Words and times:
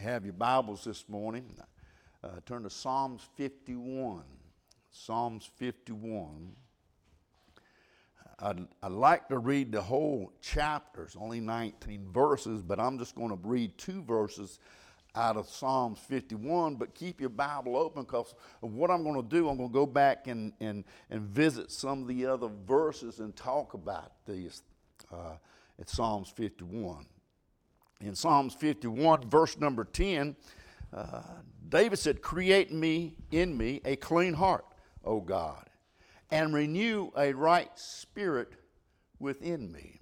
you 0.00 0.08
have 0.08 0.24
your 0.24 0.32
Bibles 0.32 0.84
this 0.84 1.04
morning, 1.08 1.44
uh, 2.24 2.28
turn 2.46 2.62
to 2.62 2.70
Psalms 2.70 3.22
51. 3.36 4.22
Psalms 4.90 5.50
51. 5.56 6.52
I'd, 8.38 8.66
I'd 8.82 8.92
like 8.92 9.28
to 9.28 9.38
read 9.38 9.72
the 9.72 9.82
whole 9.82 10.32
chapter. 10.40 11.02
It's 11.02 11.16
only 11.16 11.40
19 11.40 12.06
verses, 12.12 12.62
but 12.62 12.80
I'm 12.80 12.98
just 12.98 13.14
going 13.14 13.28
to 13.28 13.38
read 13.42 13.76
two 13.76 14.02
verses 14.02 14.58
out 15.14 15.36
of 15.36 15.48
Psalms 15.48 15.98
51. 16.08 16.76
But 16.76 16.94
keep 16.94 17.20
your 17.20 17.30
Bible 17.30 17.76
open 17.76 18.04
because 18.04 18.34
what 18.60 18.90
I'm 18.90 19.02
going 19.02 19.22
to 19.22 19.28
do, 19.28 19.50
I'm 19.50 19.58
going 19.58 19.68
to 19.68 19.74
go 19.74 19.86
back 19.86 20.28
and, 20.28 20.54
and, 20.60 20.84
and 21.10 21.22
visit 21.22 21.70
some 21.70 22.02
of 22.02 22.08
the 22.08 22.24
other 22.24 22.48
verses 22.66 23.18
and 23.18 23.36
talk 23.36 23.74
about 23.74 24.12
these 24.26 24.62
uh, 25.12 25.34
at 25.78 25.90
Psalms 25.90 26.30
51 26.30 27.04
in 28.00 28.14
Psalms 28.14 28.54
51, 28.54 29.28
verse 29.28 29.58
number 29.58 29.84
10, 29.84 30.34
uh, 30.92 31.22
David 31.68 31.98
said, 31.98 32.22
Create 32.22 32.72
me 32.72 33.14
in 33.30 33.56
me 33.56 33.80
a 33.84 33.96
clean 33.96 34.34
heart, 34.34 34.64
O 35.04 35.20
God, 35.20 35.68
and 36.30 36.54
renew 36.54 37.10
a 37.16 37.32
right 37.32 37.70
spirit 37.74 38.52
within 39.18 39.70
me. 39.70 40.00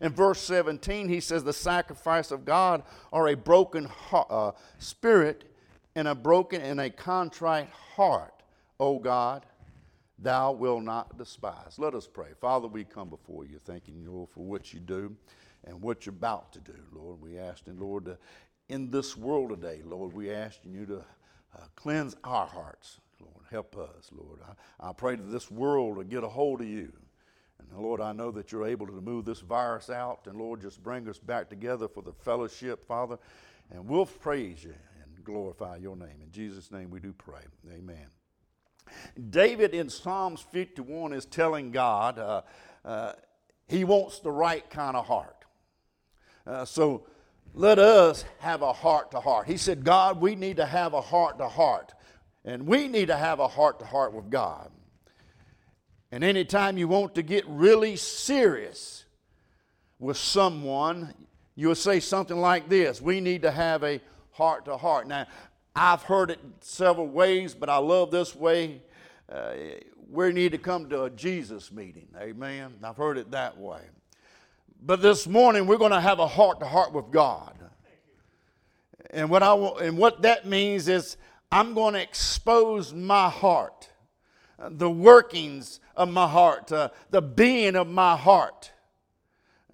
In 0.00 0.12
verse 0.12 0.40
17, 0.40 1.08
he 1.08 1.20
says, 1.20 1.44
The 1.44 1.52
sacrifice 1.52 2.30
of 2.30 2.44
God 2.44 2.82
are 3.12 3.28
a 3.28 3.34
broken 3.34 3.84
heart, 3.84 4.26
uh, 4.30 4.52
spirit 4.78 5.44
and 5.94 6.08
a 6.08 6.14
broken 6.14 6.60
and 6.60 6.80
a 6.80 6.90
contrite 6.90 7.68
heart, 7.68 8.42
O 8.80 8.98
God, 8.98 9.46
thou 10.18 10.52
wilt 10.52 10.82
not 10.82 11.16
despise. 11.18 11.78
Let 11.78 11.94
us 11.94 12.06
pray. 12.06 12.28
Father, 12.40 12.66
we 12.66 12.84
come 12.84 13.08
before 13.08 13.44
you, 13.44 13.58
thanking 13.58 14.00
you, 14.00 14.28
for 14.32 14.44
what 14.44 14.72
you 14.72 14.80
do 14.80 15.16
and 15.66 15.80
what 15.80 16.06
you're 16.06 16.14
about 16.14 16.52
to 16.52 16.60
do, 16.60 16.74
Lord. 16.92 17.20
We 17.20 17.38
ask, 17.38 17.66
and 17.66 17.80
Lord, 17.80 18.16
in 18.68 18.90
this 18.90 19.16
world 19.16 19.50
today, 19.50 19.80
Lord, 19.84 20.12
we 20.12 20.30
ask 20.30 20.58
you 20.64 20.86
to 20.86 20.98
uh, 20.98 21.64
cleanse 21.76 22.16
our 22.24 22.46
hearts, 22.46 23.00
Lord. 23.20 23.44
Help 23.50 23.76
us, 23.76 24.10
Lord. 24.12 24.40
I, 24.80 24.88
I 24.90 24.92
pray 24.92 25.16
that 25.16 25.30
this 25.30 25.50
world 25.50 25.96
will 25.96 26.04
get 26.04 26.24
a 26.24 26.28
hold 26.28 26.60
of 26.60 26.66
you. 26.66 26.92
And 27.58 27.80
Lord, 27.80 28.00
I 28.00 28.12
know 28.12 28.30
that 28.32 28.52
you're 28.52 28.66
able 28.66 28.86
to 28.86 28.92
move 28.92 29.24
this 29.24 29.40
virus 29.40 29.90
out, 29.90 30.26
and 30.26 30.36
Lord, 30.36 30.60
just 30.60 30.82
bring 30.82 31.08
us 31.08 31.18
back 31.18 31.48
together 31.48 31.88
for 31.88 32.02
the 32.02 32.12
fellowship, 32.12 32.84
Father. 32.84 33.18
And 33.70 33.88
we'll 33.88 34.06
praise 34.06 34.62
you 34.62 34.74
and 35.02 35.24
glorify 35.24 35.76
your 35.76 35.96
name. 35.96 36.20
In 36.22 36.30
Jesus' 36.30 36.70
name 36.70 36.90
we 36.90 37.00
do 37.00 37.12
pray. 37.12 37.42
Amen. 37.72 38.06
David 39.30 39.72
in 39.72 39.88
Psalms 39.88 40.40
51 40.40 41.14
is 41.14 41.24
telling 41.24 41.70
God 41.70 42.18
uh, 42.18 42.42
uh, 42.84 43.12
he 43.66 43.84
wants 43.84 44.18
the 44.18 44.30
right 44.30 44.68
kind 44.68 44.96
of 44.96 45.06
heart. 45.06 45.43
Uh, 46.46 46.64
so 46.64 47.06
let 47.54 47.78
us 47.78 48.24
have 48.40 48.62
a 48.62 48.72
heart 48.72 49.12
to 49.12 49.20
heart. 49.20 49.46
He 49.46 49.56
said, 49.56 49.84
God, 49.84 50.20
we 50.20 50.34
need 50.34 50.56
to 50.56 50.66
have 50.66 50.92
a 50.92 51.00
heart 51.00 51.38
to 51.38 51.48
heart. 51.48 51.94
And 52.44 52.66
we 52.66 52.88
need 52.88 53.06
to 53.06 53.16
have 53.16 53.40
a 53.40 53.48
heart 53.48 53.78
to 53.78 53.86
heart 53.86 54.12
with 54.12 54.28
God. 54.28 54.70
And 56.12 56.22
anytime 56.22 56.76
you 56.76 56.86
want 56.88 57.14
to 57.14 57.22
get 57.22 57.44
really 57.48 57.96
serious 57.96 59.04
with 59.98 60.16
someone, 60.16 61.14
you'll 61.54 61.74
say 61.74 62.00
something 62.00 62.36
like 62.36 62.68
this 62.68 63.00
We 63.00 63.20
need 63.20 63.42
to 63.42 63.50
have 63.50 63.82
a 63.82 64.00
heart 64.30 64.66
to 64.66 64.76
heart. 64.76 65.06
Now, 65.06 65.26
I've 65.74 66.02
heard 66.02 66.30
it 66.30 66.38
several 66.60 67.08
ways, 67.08 67.54
but 67.54 67.68
I 67.68 67.78
love 67.78 68.10
this 68.10 68.34
way. 68.34 68.82
Uh, 69.28 69.54
we 70.10 70.32
need 70.32 70.52
to 70.52 70.58
come 70.58 70.88
to 70.90 71.04
a 71.04 71.10
Jesus 71.10 71.72
meeting. 71.72 72.08
Amen. 72.20 72.74
I've 72.84 72.96
heard 72.96 73.18
it 73.18 73.30
that 73.32 73.58
way. 73.58 73.80
But 74.86 75.00
this 75.00 75.26
morning 75.26 75.66
we're 75.66 75.78
going 75.78 75.92
to 75.92 76.00
have 76.00 76.18
a 76.18 76.26
heart 76.26 76.60
to 76.60 76.66
heart 76.66 76.92
with 76.92 77.10
God. 77.10 77.58
And 79.10 79.30
what, 79.30 79.42
I, 79.42 79.54
and 79.54 79.96
what 79.96 80.22
that 80.22 80.44
means 80.44 80.88
is 80.88 81.16
I'm 81.50 81.72
going 81.72 81.94
to 81.94 82.02
expose 82.02 82.92
my 82.92 83.30
heart, 83.30 83.88
the 84.58 84.90
workings 84.90 85.80
of 85.96 86.10
my 86.10 86.28
heart, 86.28 86.70
uh, 86.70 86.90
the 87.10 87.22
being 87.22 87.76
of 87.76 87.88
my 87.88 88.14
heart. 88.14 88.72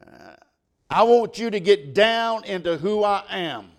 Uh, 0.01 0.37
I 0.89 1.03
want 1.03 1.41
you 1.41 1.51
to 1.51 1.59
get 1.59 1.93
down 1.93 2.45
into 2.45 2.77
who 2.77 3.03
I 3.03 3.25
am. 3.31 3.73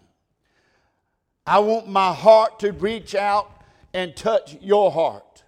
I 1.48 1.60
want 1.60 1.88
my 1.88 2.12
heart 2.12 2.60
to 2.60 2.74
reach 2.74 3.16
out 3.16 3.64
and 3.94 4.18
touch 4.18 4.58
your 4.60 4.92
heart. 4.92 5.44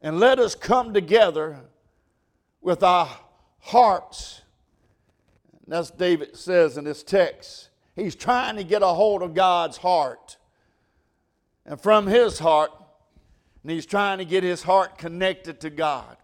And 0.00 0.20
let 0.20 0.38
us 0.38 0.54
come 0.54 0.94
together 0.94 1.58
with 2.60 2.84
our 2.84 3.08
hearts 3.58 4.42
that's 5.66 5.90
David 5.90 6.36
says 6.36 6.76
in 6.76 6.84
this 6.84 7.02
text. 7.02 7.70
He's 7.96 8.14
trying 8.14 8.56
to 8.56 8.64
get 8.64 8.82
a 8.82 8.88
hold 8.88 9.22
of 9.22 9.34
God's 9.34 9.76
heart. 9.76 10.36
And 11.64 11.80
from 11.80 12.06
his 12.06 12.38
heart, 12.38 12.70
and 13.62 13.70
he's 13.70 13.86
trying 13.86 14.18
to 14.18 14.24
get 14.24 14.42
his 14.42 14.62
heart 14.62 14.98
connected 14.98 15.60
to 15.60 15.70
God. 15.70 16.16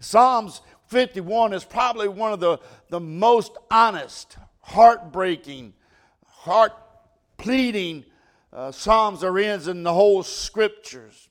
Psalms 0.00 0.62
51 0.86 1.52
is 1.52 1.64
probably 1.64 2.08
one 2.08 2.32
of 2.32 2.40
the, 2.40 2.58
the 2.88 3.00
most 3.00 3.52
honest, 3.70 4.36
heartbreaking, 4.60 5.74
heart 6.26 6.72
pleading 7.36 8.04
uh, 8.52 8.70
Psalms 8.70 9.20
there 9.20 9.38
is 9.38 9.68
in 9.68 9.82
the 9.82 9.92
whole 9.92 10.22
scriptures. 10.22 11.28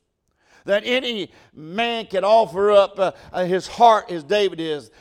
That 0.65 0.83
any 0.85 1.31
man 1.53 2.05
can 2.05 2.23
offer 2.23 2.71
up 2.71 2.99
uh, 2.99 3.11
uh, 3.31 3.45
his 3.45 3.67
heart 3.67 4.11
as 4.11 4.23
David 4.23 4.59
is. 4.59 4.91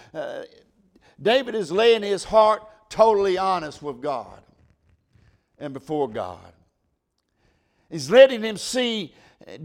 David 1.21 1.55
is 1.55 1.71
laying 1.71 2.03
his 2.03 2.25
heart 2.25 2.63
totally 2.89 3.39
honest 3.39 3.83
with 3.83 4.01
God 4.01 4.43
and 5.59 5.73
before 5.73 6.09
God. 6.09 6.53
He's 7.91 8.11
letting 8.11 8.43
him 8.43 8.57
see 8.57 9.15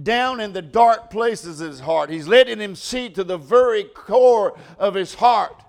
down 0.04 0.40
in 0.40 0.54
the 0.54 0.62
dark 0.62 1.10
places 1.10 1.62
of 1.62 1.70
his 1.70 1.80
heart. 1.80 2.10
He's 2.10 2.28
letting 2.28 2.60
him 2.60 2.76
see 2.76 3.10
to 3.10 3.24
the 3.24 3.38
very 3.38 3.84
core 3.84 4.58
of 4.78 4.94
his 4.94 5.16
heart. 5.16 5.64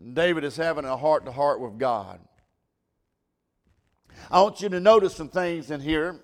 And 0.00 0.14
David 0.14 0.44
is 0.44 0.56
having 0.56 0.84
a 0.84 0.96
heart 0.96 1.24
to 1.26 1.32
heart 1.32 1.60
with 1.60 1.78
God. 1.78 2.20
I 4.30 4.42
want 4.42 4.60
you 4.60 4.68
to 4.68 4.80
notice 4.80 5.14
some 5.14 5.28
things 5.28 5.70
in 5.70 5.80
here 5.80 6.20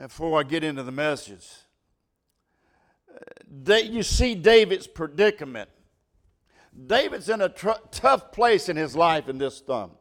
before 0.00 0.38
I 0.38 0.42
get 0.42 0.64
into 0.64 0.82
the 0.82 0.92
message. 0.92 1.46
That 3.62 3.86
you 3.86 4.02
see 4.02 4.34
David's 4.34 4.86
predicament. 4.86 5.70
David's 6.86 7.28
in 7.28 7.40
a 7.40 7.48
tr- 7.48 7.70
tough 7.90 8.32
place 8.32 8.68
in 8.68 8.76
his 8.76 8.94
life 8.94 9.28
in 9.28 9.38
this 9.38 9.60
thumb. 9.60 9.92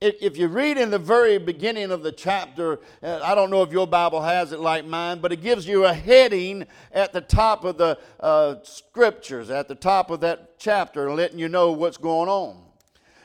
If, 0.00 0.14
if 0.22 0.38
you 0.38 0.48
read 0.48 0.78
in 0.78 0.90
the 0.90 0.98
very 0.98 1.36
beginning 1.36 1.90
of 1.90 2.02
the 2.02 2.10
chapter, 2.10 2.80
I 3.02 3.34
don't 3.34 3.50
know 3.50 3.62
if 3.62 3.70
your 3.70 3.86
Bible 3.86 4.22
has 4.22 4.50
it 4.52 4.60
like 4.60 4.86
mine, 4.86 5.20
but 5.20 5.30
it 5.30 5.42
gives 5.42 5.68
you 5.68 5.84
a 5.84 5.92
heading 5.92 6.66
at 6.90 7.12
the 7.12 7.20
top 7.20 7.64
of 7.64 7.76
the 7.76 7.98
uh, 8.18 8.56
scriptures, 8.62 9.50
at 9.50 9.68
the 9.68 9.74
top 9.74 10.10
of 10.10 10.20
that 10.20 10.58
chapter, 10.58 11.12
letting 11.12 11.38
you 11.38 11.50
know 11.50 11.72
what's 11.72 11.98
going 11.98 12.30
on. 12.30 12.62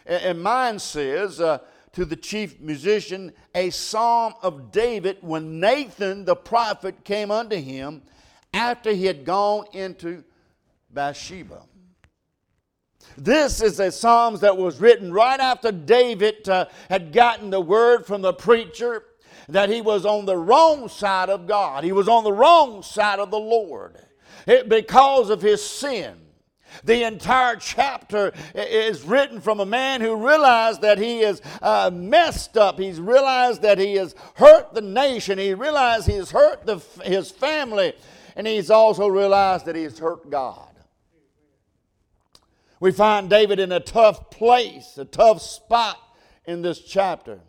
And, 0.06 0.24
and 0.24 0.44
mine 0.44 0.80
says, 0.80 1.40
uh, 1.40 1.60
to 1.94 2.04
the 2.04 2.18
chief 2.18 2.60
musician, 2.60 3.32
a 3.56 3.70
psalm 3.70 4.34
of 4.42 4.70
David 4.70 5.18
when 5.22 5.62
Nathan 5.62 6.26
the 6.26 6.36
prophet 6.36 7.06
came 7.06 7.32
unto 7.32 7.56
him 7.56 8.02
after 8.54 8.92
he 8.92 9.06
had 9.06 9.24
gone 9.24 9.64
into 9.72 10.26
Bathsheba. 10.90 11.62
This 13.18 13.62
is 13.62 13.80
a 13.80 13.92
Psalms 13.92 14.42
that 14.42 14.58
was 14.58 14.80
written 14.80 15.14
right 15.14 15.40
after 15.40 15.72
David 15.72 16.48
uh, 16.50 16.66
had 16.90 17.14
gotten 17.14 17.50
the 17.50 17.62
word 17.62 18.06
from 18.06 18.22
the 18.22 18.34
preacher 18.34 19.04
that 19.48 19.70
he 19.70 19.82
was 19.82 20.06
on 20.06 20.26
the 20.26 20.38
wrong 20.38 20.90
side 20.90 21.30
of 21.30 21.48
God. 21.48 21.84
He 21.84 21.92
was 21.92 22.08
on 22.08 22.24
the 22.24 22.34
wrong 22.34 22.82
side 22.82 23.20
of 23.20 23.32
the 23.32 23.40
Lord 23.40 23.98
it, 24.48 24.68
because 24.70 25.30
of 25.30 25.42
his 25.42 25.64
sin. 25.64 26.18
The 26.84 27.04
entire 27.04 27.56
chapter 27.56 28.34
is 28.54 29.04
written 29.04 29.40
from 29.40 29.62
a 29.62 29.66
man 29.66 30.02
who 30.02 30.16
realized 30.16 30.82
that 30.82 30.98
he 30.98 31.22
is 31.22 31.42
uh, 31.62 31.90
messed 31.94 32.58
up. 32.58 32.78
He's 32.78 33.00
realized 33.00 33.62
that 33.62 33.78
he 33.78 33.94
has 33.96 34.14
hurt 34.34 34.74
the 34.74 34.82
nation. 34.82 35.38
He 35.38 35.54
realized 35.54 36.08
he 36.08 36.16
has 36.16 36.32
hurt 36.32 36.66
the, 36.66 36.80
his 37.04 37.32
family. 37.32 37.94
And 38.36 38.46
he's 38.46 38.70
also 38.70 39.08
realized 39.08 39.66
that 39.68 39.76
he 39.78 39.84
has 39.84 39.98
hurt 40.00 40.30
God. 40.30 40.68
We 42.80 42.92
find 42.92 43.30
David 43.30 43.60
in 43.60 43.72
a 43.72 43.80
tough 43.80 44.30
place, 44.30 44.98
a 44.98 45.06
tough 45.06 45.42
spot 45.42 45.98
in 46.46 46.62
this 46.62 46.80
chapter. 46.80 47.40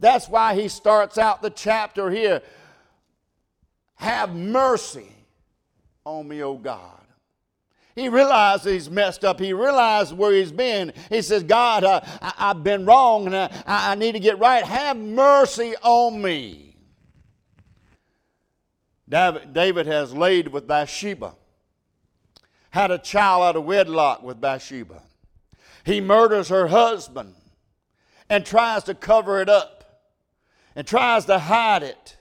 That's 0.00 0.28
why 0.28 0.54
he 0.54 0.68
starts 0.68 1.16
out 1.16 1.42
the 1.42 1.50
chapter 1.50 2.10
here 2.10 2.42
Have 3.96 4.34
mercy 4.34 5.10
on 6.04 6.28
me, 6.28 6.42
O 6.42 6.54
God. 6.54 7.00
He 7.94 8.10
realizes 8.10 8.70
he's 8.70 8.90
messed 8.90 9.24
up. 9.24 9.40
He 9.40 9.54
realizes 9.54 10.12
where 10.12 10.32
he's 10.32 10.52
been. 10.52 10.92
He 11.08 11.22
says, 11.22 11.42
God, 11.42 11.82
uh, 11.82 12.02
I, 12.20 12.48
have 12.48 12.62
been 12.62 12.84
wrong 12.84 13.26
and 13.26 13.34
I, 13.34 13.50
I 13.66 13.94
need 13.94 14.12
to 14.12 14.20
get 14.20 14.38
right. 14.38 14.62
Have 14.62 14.98
mercy 14.98 15.74
on 15.82 16.20
me. 16.20 16.76
David 19.08 19.86
has 19.86 20.12
laid 20.12 20.48
with 20.48 20.66
Bathsheba 20.66 21.34
had 22.76 22.90
a 22.90 22.98
child 22.98 23.42
out 23.42 23.56
of 23.56 23.64
wedlock 23.64 24.22
with 24.22 24.38
Bathsheba. 24.38 25.00
He 25.82 25.98
murders 25.98 26.50
her 26.50 26.66
husband 26.66 27.34
and 28.28 28.44
tries 28.44 28.84
to 28.84 28.94
cover 28.94 29.40
it 29.40 29.48
up 29.48 30.02
and 30.74 30.86
tries 30.86 31.24
to 31.24 31.38
hide 31.38 31.82
it. 31.82 32.18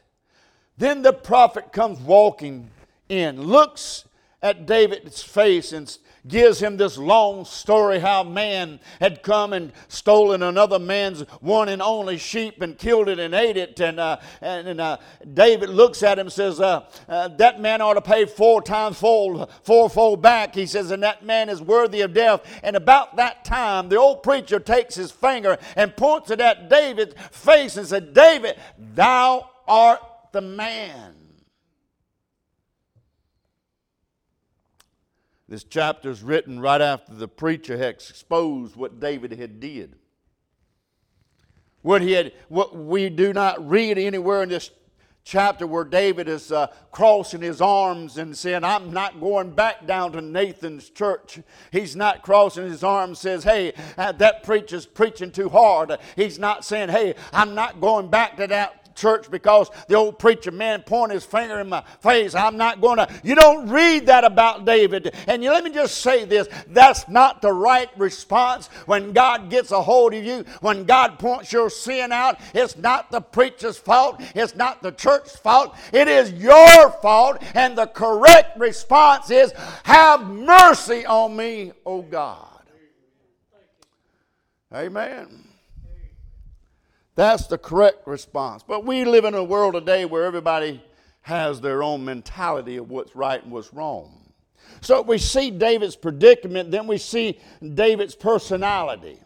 Then 0.77 1.01
the 1.01 1.11
prophet 1.11 1.73
comes 1.73 1.99
walking 1.99 2.69
in, 3.09 3.41
looks 3.41 4.05
at 4.45 4.67
David's 4.67 5.23
face 5.23 5.71
and 5.71 5.97
gives 6.27 6.59
him 6.59 6.77
this 6.77 6.99
long 6.99 7.45
story 7.45 7.97
how 7.97 8.23
man 8.23 8.79
had 8.99 9.23
come 9.23 9.53
and 9.53 9.73
stolen 9.87 10.43
another 10.43 10.77
man's 10.77 11.21
one 11.41 11.67
and 11.67 11.81
only 11.81 12.15
sheep 12.15 12.61
and 12.61 12.77
killed 12.77 13.09
it 13.09 13.17
and 13.17 13.33
ate 13.33 13.57
it. 13.57 13.79
And, 13.79 13.99
uh, 13.99 14.17
and, 14.41 14.67
and 14.67 14.79
uh, 14.79 14.97
David 15.33 15.69
looks 15.69 16.03
at 16.03 16.19
him 16.19 16.27
and 16.27 16.33
says, 16.33 16.61
uh, 16.61 16.85
uh, 17.09 17.29
That 17.29 17.59
man 17.59 17.81
ought 17.81 17.95
to 17.95 18.01
pay 18.01 18.25
four 18.25 18.61
times 18.61 18.99
fold, 18.99 19.49
fourfold 19.63 20.21
back. 20.21 20.53
He 20.53 20.67
says, 20.67 20.91
And 20.91 21.01
that 21.01 21.25
man 21.25 21.49
is 21.49 21.59
worthy 21.59 22.01
of 22.01 22.13
death. 22.13 22.41
And 22.61 22.75
about 22.75 23.15
that 23.15 23.45
time, 23.45 23.89
the 23.89 23.97
old 23.97 24.21
preacher 24.21 24.59
takes 24.59 24.93
his 24.93 25.09
finger 25.09 25.57
and 25.75 25.97
points 25.97 26.29
it 26.29 26.39
at 26.39 26.69
David's 26.69 27.15
face 27.31 27.77
and 27.77 27.87
said, 27.87 28.13
David, 28.13 28.57
thou 28.77 29.49
art 29.67 30.01
the 30.33 30.41
man. 30.41 31.24
This 35.47 35.63
chapter 35.63 36.09
is 36.09 36.23
written 36.23 36.59
right 36.59 36.81
after 36.81 37.13
the 37.13 37.27
preacher 37.27 37.77
had 37.77 37.89
exposed 37.89 38.75
what 38.75 38.99
David 38.99 39.31
had 39.33 39.59
did. 39.59 39.95
What 41.83 42.01
he 42.01 42.13
had, 42.13 42.33
what 42.49 42.75
we 42.75 43.09
do 43.09 43.31
not 43.31 43.67
read 43.67 43.99
anywhere 43.99 44.41
in 44.41 44.49
this 44.49 44.71
chapter 45.23 45.67
where 45.67 45.83
David 45.83 46.27
is 46.27 46.51
uh, 46.51 46.67
crossing 46.91 47.41
his 47.41 47.59
arms 47.59 48.17
and 48.17 48.37
saying, 48.37 48.63
I'm 48.63 48.93
not 48.93 49.19
going 49.19 49.51
back 49.51 49.85
down 49.85 50.11
to 50.13 50.21
Nathan's 50.21 50.89
church. 50.89 51.39
He's 51.71 51.95
not 51.95 52.23
crossing 52.23 52.63
his 52.63 52.83
arms, 52.83 53.19
says, 53.19 53.43
Hey, 53.43 53.73
uh, 53.97 54.13
that 54.13 54.43
preacher's 54.43 54.85
preaching 54.85 55.31
too 55.31 55.49
hard. 55.49 55.97
He's 56.15 56.39
not 56.39 56.63
saying, 56.63 56.89
Hey, 56.89 57.15
I'm 57.33 57.55
not 57.55 57.81
going 57.81 58.09
back 58.09 58.37
to 58.37 58.47
that 58.47 58.84
church 58.95 59.29
because 59.29 59.69
the 59.87 59.95
old 59.95 60.17
preacher 60.17 60.51
man 60.51 60.81
pointed 60.81 61.15
his 61.15 61.25
finger 61.25 61.59
in 61.59 61.69
my 61.69 61.83
face. 61.99 62.33
I'm 62.33 62.57
not 62.57 62.81
going 62.81 62.97
to. 62.97 63.07
You 63.23 63.35
don't 63.35 63.69
read 63.69 64.07
that 64.07 64.23
about 64.23 64.65
David. 64.65 65.13
And 65.27 65.43
you, 65.43 65.51
let 65.51 65.63
me 65.63 65.71
just 65.71 65.99
say 65.99 66.25
this 66.25 66.47
that's 66.67 67.07
not 67.07 67.41
the 67.41 67.51
right 67.51 67.89
response 67.97 68.67
when 68.85 69.13
God 69.13 69.49
gets 69.49 69.71
a 69.71 69.81
hold 69.81 70.13
of 70.13 70.23
you, 70.23 70.45
when 70.61 70.85
God 70.85 71.19
points 71.19 71.51
your 71.51 71.69
sin 71.69 72.11
out. 72.11 72.39
It's 72.53 72.77
not 72.77 73.11
the 73.11 73.21
preacher's 73.21 73.77
fault, 73.77 74.21
it's 74.33 74.55
not 74.55 74.81
the 74.81 74.91
church's 74.91 75.35
fault, 75.35 75.75
it 75.93 76.07
is 76.07 76.31
your 76.33 76.91
fault. 77.01 77.41
And 77.53 77.77
the 77.77 77.87
correct 77.87 78.57
response 78.57 79.29
is, 79.29 79.53
Have 79.83 80.27
mercy 80.27 81.05
on 81.05 81.35
me, 81.35 81.71
O 81.85 82.01
God. 82.01 82.55
Amen. 84.73 85.54
That's 87.15 87.47
the 87.47 87.57
correct 87.57 88.07
response. 88.07 88.63
But 88.63 88.85
we 88.85 89.05
live 89.05 89.25
in 89.25 89.33
a 89.33 89.43
world 89.43 89.73
today 89.73 90.05
where 90.05 90.25
everybody 90.25 90.83
has 91.21 91.61
their 91.61 91.81
own 91.81 92.05
mentality 92.05 92.77
of 92.77 92.89
what's 92.89 93.15
right 93.15 93.41
and 93.41 93.51
what's 93.51 93.73
wrong. 93.73 94.21
So 94.81 95.01
we 95.01 95.17
see 95.17 95.49
David's 95.49 95.95
predicament, 95.95 96.71
then 96.71 96.87
we 96.87 96.97
see 96.97 97.39
David's 97.73 98.15
personality. 98.15 99.19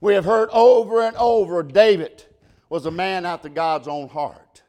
We 0.00 0.14
have 0.14 0.24
heard 0.24 0.48
over 0.52 1.02
and 1.02 1.16
over 1.16 1.62
David 1.62 2.24
was 2.68 2.86
a 2.86 2.90
man 2.90 3.24
after 3.24 3.48
God's 3.48 3.88
own 3.88 4.08
heart. 4.08 4.62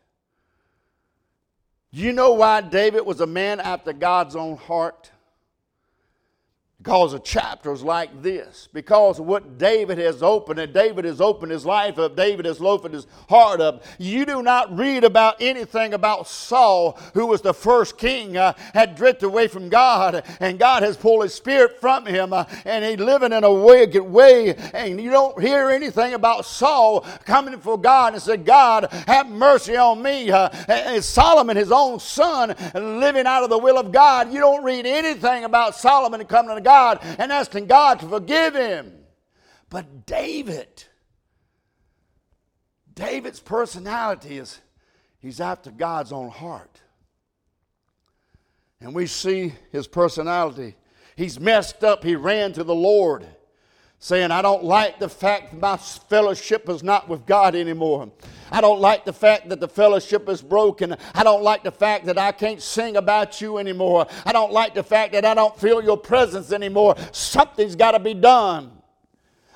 Do 1.93 2.01
you 2.01 2.13
know 2.13 2.33
why 2.33 2.61
David 2.61 3.05
was 3.05 3.21
a 3.21 3.27
man 3.27 3.59
after 3.59 3.93
God's 3.93 4.35
own 4.35 4.57
heart? 4.57 5.11
Because 6.79 7.11
of 7.13 7.23
chapters 7.23 7.81
like 7.81 8.21
this, 8.21 8.69
because 8.71 9.17
of 9.17 9.25
what 9.25 9.57
David 9.57 9.97
has 9.97 10.21
opened, 10.21 10.59
and 10.59 10.71
David 10.71 11.05
has 11.05 11.19
opened 11.19 11.51
his 11.51 11.65
life 11.65 11.97
up, 11.97 12.15
David 12.15 12.45
has 12.45 12.61
opened 12.61 12.93
his 12.93 13.07
heart 13.27 13.59
up. 13.59 13.83
You 13.97 14.27
do 14.27 14.43
not 14.43 14.77
read 14.77 15.03
about 15.03 15.37
anything 15.41 15.95
about 15.95 16.27
Saul, 16.27 16.91
who 17.15 17.25
was 17.25 17.41
the 17.41 17.53
first 17.53 17.97
king, 17.97 18.37
uh, 18.37 18.53
had 18.75 18.95
drifted 18.95 19.25
away 19.25 19.47
from 19.47 19.69
God, 19.69 20.23
and 20.39 20.59
God 20.59 20.83
has 20.83 20.95
pulled 20.95 21.23
his 21.23 21.33
spirit 21.33 21.81
from 21.81 22.05
him, 22.05 22.31
uh, 22.31 22.45
and 22.63 22.85
he's 22.85 22.99
living 22.99 23.33
in 23.33 23.43
a 23.43 23.51
wicked 23.51 24.03
way. 24.03 24.53
And 24.53 25.01
you 25.01 25.09
don't 25.09 25.41
hear 25.41 25.71
anything 25.71 26.13
about 26.13 26.45
Saul 26.45 27.01
coming 27.25 27.55
before 27.55 27.79
God 27.79 28.13
and 28.13 28.21
say, 28.21 28.37
God, 28.37 28.87
have 29.07 29.27
mercy 29.27 29.75
on 29.75 30.03
me. 30.03 30.29
Uh, 30.29 30.49
and 30.67 31.03
Solomon, 31.03 31.57
his 31.57 31.71
own 31.71 31.99
son, 31.99 32.55
living 32.75 33.25
out 33.25 33.41
of 33.41 33.49
the 33.49 33.57
will 33.57 33.79
of 33.79 33.91
God. 33.91 34.31
You 34.31 34.39
don't 34.41 34.63
read 34.63 34.85
anything 34.85 35.43
about 35.43 35.73
Solomon 35.75 36.23
coming 36.25 36.55
to 36.55 36.66
God 36.67 36.99
and 37.17 37.31
asking 37.31 37.67
God 37.67 38.01
to 38.01 38.09
forgive 38.09 38.53
him. 38.53 38.91
But 39.69 40.05
David, 40.05 40.83
David's 42.93 43.39
personality 43.39 44.37
is 44.37 44.59
he's 45.19 45.39
after 45.39 45.71
God's 45.71 46.11
own 46.11 46.29
heart. 46.29 46.81
And 48.81 48.93
we 48.93 49.07
see 49.07 49.53
his 49.71 49.87
personality. 49.87 50.75
He's 51.15 51.39
messed 51.39 51.85
up. 51.85 52.03
He 52.03 52.15
ran 52.15 52.51
to 52.53 52.65
the 52.65 52.75
Lord 52.75 53.25
saying, 53.99 54.31
I 54.31 54.41
don't 54.41 54.63
like 54.63 54.99
the 54.99 55.09
fact 55.09 55.51
that 55.51 55.59
my 55.59 55.77
fellowship 55.77 56.69
is 56.69 56.83
not 56.83 57.09
with 57.09 57.25
God 57.25 57.55
anymore. 57.55 58.11
I 58.51 58.61
don't 58.61 58.79
like 58.79 59.05
the 59.05 59.13
fact 59.13 59.49
that 59.49 59.59
the 59.59 59.67
fellowship 59.67 60.29
is 60.29 60.41
broken. 60.41 60.95
I 61.15 61.23
don't 61.23 61.43
like 61.43 61.63
the 61.63 61.71
fact 61.71 62.05
that 62.05 62.17
I 62.17 62.31
can't 62.31 62.61
sing 62.61 62.95
about 62.95 63.41
you 63.41 63.57
anymore. 63.57 64.05
I 64.25 64.31
don't 64.31 64.51
like 64.51 64.75
the 64.75 64.83
fact 64.83 65.13
that 65.13 65.25
I 65.25 65.33
don't 65.33 65.57
feel 65.59 65.83
your 65.83 65.97
presence 65.97 66.51
anymore. 66.51 66.95
Something's 67.11 67.75
got 67.75 67.91
to 67.91 67.99
be 67.99 68.13
done. 68.13 68.71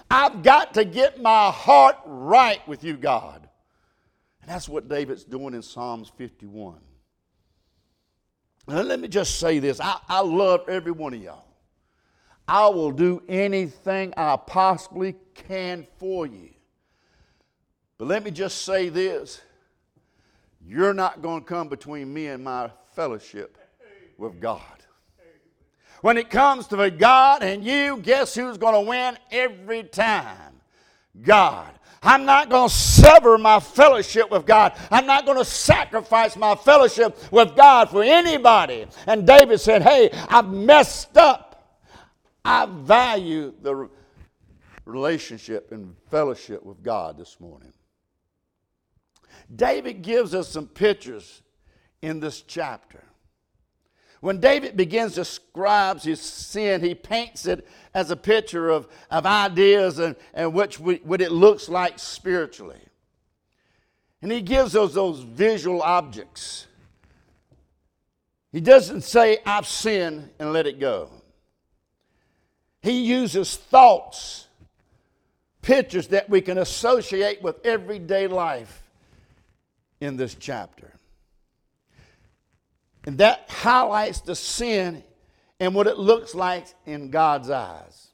I've 0.09 0.43
got 0.43 0.73
to 0.73 0.83
get 0.83 1.21
my 1.21 1.51
heart 1.51 1.97
right 2.05 2.67
with 2.67 2.83
you, 2.83 2.97
God. 2.97 3.47
And 4.41 4.49
that's 4.49 4.67
what 4.67 4.89
David's 4.89 5.23
doing 5.23 5.53
in 5.53 5.61
Psalms 5.61 6.11
51. 6.17 6.79
Now, 8.67 8.81
let 8.81 8.99
me 8.99 9.07
just 9.07 9.39
say 9.39 9.59
this 9.59 9.79
I, 9.79 9.99
I 10.09 10.21
love 10.21 10.67
every 10.67 10.91
one 10.91 11.13
of 11.13 11.21
y'all. 11.21 11.50
I 12.47 12.67
will 12.67 12.91
do 12.91 13.21
anything 13.27 14.13
I 14.17 14.35
possibly 14.35 15.15
can 15.33 15.87
for 15.97 16.25
you. 16.25 16.49
But 17.97 18.07
let 18.07 18.23
me 18.23 18.31
just 18.31 18.63
say 18.63 18.89
this 18.89 19.41
you're 20.65 20.93
not 20.93 21.21
going 21.21 21.41
to 21.41 21.45
come 21.45 21.69
between 21.69 22.13
me 22.13 22.27
and 22.27 22.43
my 22.43 22.71
fellowship 22.93 23.57
with 24.17 24.39
God. 24.39 24.61
When 26.01 26.17
it 26.17 26.29
comes 26.29 26.67
to 26.67 26.89
God 26.89 27.43
and 27.43 27.63
you, 27.63 27.97
guess 27.97 28.33
who's 28.33 28.57
going 28.57 28.73
to 28.73 28.89
win 28.89 29.17
every 29.31 29.83
time? 29.83 30.61
God. 31.21 31.71
I'm 32.03 32.25
not 32.25 32.49
going 32.49 32.67
to 32.67 32.73
sever 32.73 33.37
my 33.37 33.59
fellowship 33.59 34.31
with 34.31 34.47
God. 34.47 34.73
I'm 34.89 35.05
not 35.05 35.25
going 35.25 35.37
to 35.37 35.45
sacrifice 35.45 36.35
my 36.35 36.55
fellowship 36.55 37.15
with 37.31 37.55
God 37.55 37.91
for 37.91 38.01
anybody. 38.01 38.87
And 39.05 39.27
David 39.27 39.59
said, 39.59 39.83
Hey, 39.83 40.09
I've 40.29 40.49
messed 40.49 41.15
up. 41.17 41.50
I 42.43 42.65
value 42.65 43.53
the 43.61 43.89
relationship 44.85 45.71
and 45.71 45.95
fellowship 46.09 46.63
with 46.63 46.81
God 46.83 47.17
this 47.17 47.39
morning. 47.39 47.73
David 49.53 50.01
gives 50.01 50.33
us 50.33 50.47
some 50.47 50.67
pictures 50.67 51.41
in 52.01 52.19
this 52.19 52.41
chapter. 52.41 53.03
When 54.21 54.39
David 54.39 54.77
begins 54.77 55.13
to 55.13 55.21
describe 55.21 56.01
his 56.01 56.21
sin, 56.21 56.81
he 56.81 56.93
paints 56.93 57.47
it 57.47 57.67
as 57.93 58.11
a 58.11 58.15
picture 58.15 58.69
of, 58.69 58.87
of 59.09 59.25
ideas 59.25 59.97
and, 59.97 60.15
and 60.33 60.53
which 60.53 60.79
we, 60.79 60.97
what 60.97 61.21
it 61.21 61.31
looks 61.31 61.67
like 61.67 61.97
spiritually. 61.97 62.79
And 64.21 64.31
he 64.31 64.41
gives 64.41 64.75
us 64.75 64.93
those 64.93 65.21
visual 65.21 65.81
objects. 65.81 66.67
He 68.51 68.61
doesn't 68.61 69.01
say, 69.01 69.39
I've 69.43 69.65
sinned 69.65 70.29
and 70.37 70.53
let 70.53 70.67
it 70.67 70.79
go. 70.79 71.09
He 72.81 73.01
uses 73.03 73.55
thoughts, 73.55 74.47
pictures 75.61 76.07
that 76.07 76.29
we 76.29 76.41
can 76.41 76.57
associate 76.57 77.41
with 77.41 77.63
everyday 77.65 78.27
life 78.27 78.81
in 79.99 80.17
this 80.17 80.33
chapter. 80.33 80.91
And 83.05 83.19
that 83.19 83.45
highlights 83.49 84.21
the 84.21 84.35
sin 84.35 85.03
and 85.59 85.75
what 85.75 85.87
it 85.87 85.97
looks 85.97 86.33
like 86.33 86.67
in 86.85 87.11
God's 87.11 87.49
eyes. 87.49 88.07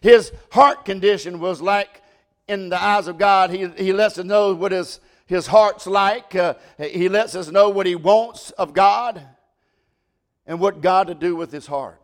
His 0.00 0.32
heart 0.50 0.84
condition 0.84 1.40
was 1.40 1.60
like 1.60 2.02
in 2.46 2.70
the 2.70 2.82
eyes 2.82 3.08
of 3.08 3.18
God, 3.18 3.50
he, 3.50 3.68
he 3.76 3.92
lets 3.92 4.16
us 4.16 4.24
know 4.24 4.54
what 4.54 4.72
his, 4.72 5.00
his 5.26 5.46
heart's 5.46 5.86
like. 5.86 6.34
Uh, 6.34 6.54
he 6.78 7.10
lets 7.10 7.34
us 7.34 7.50
know 7.50 7.68
what 7.68 7.84
he 7.84 7.94
wants 7.94 8.50
of 8.52 8.72
God 8.72 9.22
and 10.46 10.58
what 10.58 10.80
God 10.80 11.08
to 11.08 11.14
do 11.14 11.36
with 11.36 11.52
his 11.52 11.66
heart 11.66 11.97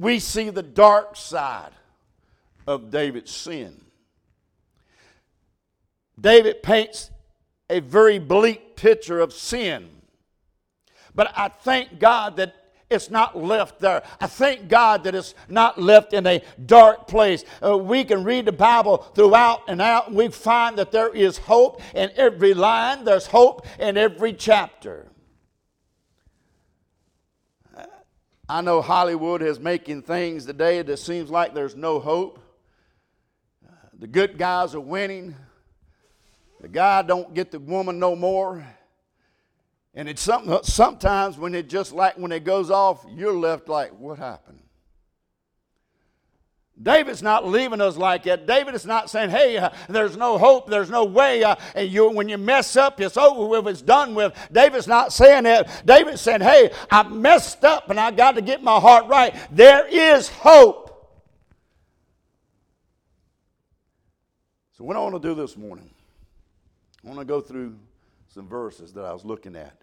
we 0.00 0.18
see 0.18 0.48
the 0.48 0.62
dark 0.62 1.14
side 1.14 1.72
of 2.66 2.90
David's 2.90 3.30
sin. 3.30 3.78
David 6.18 6.62
paints 6.62 7.10
a 7.68 7.80
very 7.80 8.18
bleak 8.18 8.76
picture 8.76 9.20
of 9.20 9.34
sin. 9.34 9.90
But 11.14 11.30
I 11.36 11.48
thank 11.48 11.98
God 11.98 12.36
that 12.36 12.54
it's 12.88 13.10
not 13.10 13.36
left 13.36 13.78
there. 13.78 14.02
I 14.20 14.26
thank 14.26 14.68
God 14.68 15.04
that 15.04 15.14
it's 15.14 15.34
not 15.50 15.78
left 15.78 16.14
in 16.14 16.26
a 16.26 16.42
dark 16.64 17.06
place. 17.06 17.44
Uh, 17.62 17.76
we 17.76 18.02
can 18.04 18.24
read 18.24 18.46
the 18.46 18.52
Bible 18.52 18.96
throughout 19.14 19.62
and 19.68 19.82
out, 19.82 20.08
and 20.08 20.16
we 20.16 20.28
find 20.28 20.78
that 20.78 20.92
there 20.92 21.14
is 21.14 21.36
hope 21.36 21.82
in 21.94 22.10
every 22.16 22.54
line, 22.54 23.04
there's 23.04 23.26
hope 23.26 23.66
in 23.78 23.98
every 23.98 24.32
chapter. 24.32 25.09
I 28.50 28.62
know 28.62 28.82
Hollywood 28.82 29.42
is 29.42 29.60
making 29.60 30.02
things 30.02 30.44
today 30.44 30.82
that 30.82 30.96
seems 30.96 31.30
like 31.30 31.54
there's 31.54 31.76
no 31.76 32.00
hope. 32.00 32.40
The 33.96 34.08
good 34.08 34.38
guys 34.38 34.74
are 34.74 34.80
winning. 34.80 35.36
The 36.60 36.66
guy 36.66 37.02
don't 37.02 37.32
get 37.32 37.52
the 37.52 37.60
woman 37.60 38.00
no 38.00 38.16
more. 38.16 38.66
And 39.94 40.08
it's 40.08 40.20
something 40.20 40.58
sometimes 40.64 41.38
when 41.38 41.54
it 41.54 41.68
just 41.68 41.92
like 41.92 42.18
when 42.18 42.32
it 42.32 42.42
goes 42.42 42.72
off, 42.72 43.06
you're 43.14 43.32
left 43.32 43.68
like, 43.68 43.96
what 43.96 44.18
happened? 44.18 44.58
David's 46.82 47.22
not 47.22 47.46
leaving 47.46 47.80
us 47.80 47.96
like 47.96 48.22
that. 48.22 48.46
David 48.46 48.74
is 48.74 48.86
not 48.86 49.10
saying, 49.10 49.30
hey, 49.30 49.58
uh, 49.58 49.70
there's 49.88 50.16
no 50.16 50.38
hope, 50.38 50.68
there's 50.68 50.88
no 50.88 51.04
way, 51.04 51.44
uh, 51.44 51.56
and 51.74 51.90
you, 51.90 52.08
when 52.10 52.28
you 52.28 52.38
mess 52.38 52.74
up, 52.74 53.00
it's 53.00 53.18
over 53.18 53.46
with, 53.46 53.68
it's 53.68 53.82
done 53.82 54.14
with. 54.14 54.32
David's 54.50 54.86
not 54.86 55.12
saying 55.12 55.44
that. 55.44 55.84
David's 55.84 56.22
saying, 56.22 56.40
hey, 56.40 56.70
I 56.90 57.02
messed 57.02 57.64
up 57.64 57.90
and 57.90 58.00
I 58.00 58.10
got 58.10 58.36
to 58.36 58.42
get 58.42 58.62
my 58.62 58.80
heart 58.80 59.06
right. 59.08 59.34
There 59.50 59.86
is 59.86 60.28
hope. 60.28 60.86
So, 64.72 64.84
what 64.84 64.96
I 64.96 65.00
want 65.00 65.20
to 65.20 65.28
do 65.28 65.34
this 65.34 65.58
morning, 65.58 65.90
I 67.04 67.08
want 67.08 67.18
to 67.18 67.26
go 67.26 67.42
through 67.42 67.76
some 68.28 68.48
verses 68.48 68.94
that 68.94 69.04
I 69.04 69.12
was 69.12 69.26
looking 69.26 69.54
at 69.54 69.82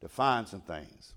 to 0.00 0.08
find 0.08 0.48
some 0.48 0.62
things 0.62 1.12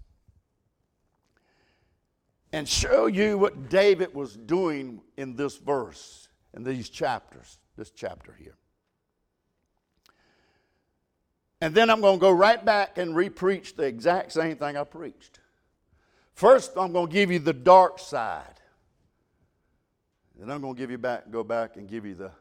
and 2.54 2.68
show 2.68 3.06
you 3.06 3.38
what 3.38 3.70
David 3.70 4.14
was 4.14 4.36
doing 4.36 5.02
in 5.18 5.36
this 5.36 5.58
verse, 5.58 6.28
in 6.54 6.64
these 6.64 6.90
chapters, 6.90 7.60
this 7.78 7.92
chapter 7.92 8.36
here. 8.38 8.58
And 11.62 11.76
then 11.76 11.90
I'm 11.90 12.02
going 12.02 12.18
to 12.18 12.22
go 12.22 12.32
right 12.32 12.64
back 12.64 12.98
and 12.98 13.14
repreach 13.14 13.76
the 13.76 13.84
exact 13.84 14.32
same 14.32 14.58
thing 14.58 14.76
I 14.76 14.84
preached. 14.84 15.40
First, 16.34 16.72
I'm 16.76 16.92
going 16.92 17.08
to 17.08 17.14
give 17.14 17.32
you 17.32 17.40
the 17.40 17.54
dark 17.54 18.00
side. 18.00 18.60
Then 20.38 20.50
I'm 20.50 20.60
going 20.60 20.74
to 20.74 20.80
give 20.80 20.90
you 20.90 20.98
back, 20.98 21.30
go 21.30 21.44
back 21.44 21.78
and 21.78 21.88
give 21.88 22.04
you 22.04 22.16
the 22.16 22.32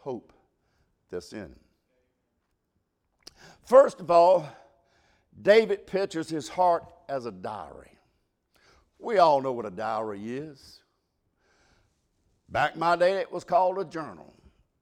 hope 0.00 0.34
that's 1.10 1.32
in. 1.32 1.54
First 3.64 4.00
of 4.00 4.10
all, 4.10 4.46
David 5.40 5.86
pictures 5.86 6.28
his 6.28 6.48
heart 6.48 6.84
as 7.08 7.24
a 7.24 7.30
diary. 7.30 7.96
We 9.00 9.18
all 9.18 9.40
know 9.40 9.52
what 9.52 9.66
a 9.66 9.70
diary 9.70 10.20
is. 10.36 10.80
Back 12.48 12.74
in 12.74 12.80
my 12.80 12.96
day, 12.96 13.18
it 13.18 13.32
was 13.32 13.44
called 13.44 13.78
a 13.78 13.84
journal. 13.84 14.34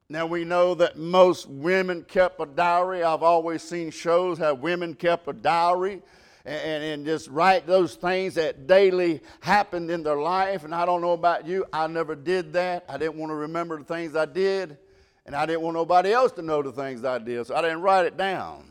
Now 0.09 0.27
we 0.27 0.45
know 0.45 0.75
that 0.75 0.97
most 0.97 1.49
women 1.49 2.03
kept 2.03 2.41
a 2.41 2.47
diary. 2.47 3.03
I've 3.03 3.23
always 3.23 3.63
seen 3.63 3.91
shows 3.91 4.39
have 4.39 4.61
women 4.61 4.95
kept 4.95 5.29
a 5.29 5.35
diary 5.35 6.03
and, 6.47 6.83
and 6.83 7.05
just 7.05 7.29
write 7.29 7.67
those 7.67 7.95
things 7.95 8.35
that 8.35 8.67
daily 8.67 9.21
happened 9.41 9.91
in 9.91 10.03
their 10.03 10.17
life. 10.17 10.65
And 10.65 10.75
I 10.75 10.87
don't 10.87 11.03
know 11.03 11.13
about 11.13 11.47
you, 11.47 11.67
I 11.73 11.87
never 11.89 12.15
did 12.15 12.55
that. 12.55 12.87
I 12.89 12.97
didn't 12.97 13.17
want 13.17 13.31
to 13.31 13.35
remember 13.35 13.79
the 13.79 13.85
things 13.85 14.17
I 14.17 14.25
did, 14.25 14.79
and 15.27 15.37
I 15.37 15.45
didn't 15.45 15.61
want 15.61 15.75
nobody 15.75 16.13
else 16.13 16.33
to 16.33 16.43
know 16.43 16.63
the 16.63 16.73
things 16.73 17.05
I 17.05 17.19
did, 17.19 17.47
so 17.47 17.55
I 17.55 17.61
didn't 17.61 17.83
write 17.83 18.07
it 18.07 18.17
down. 18.17 18.65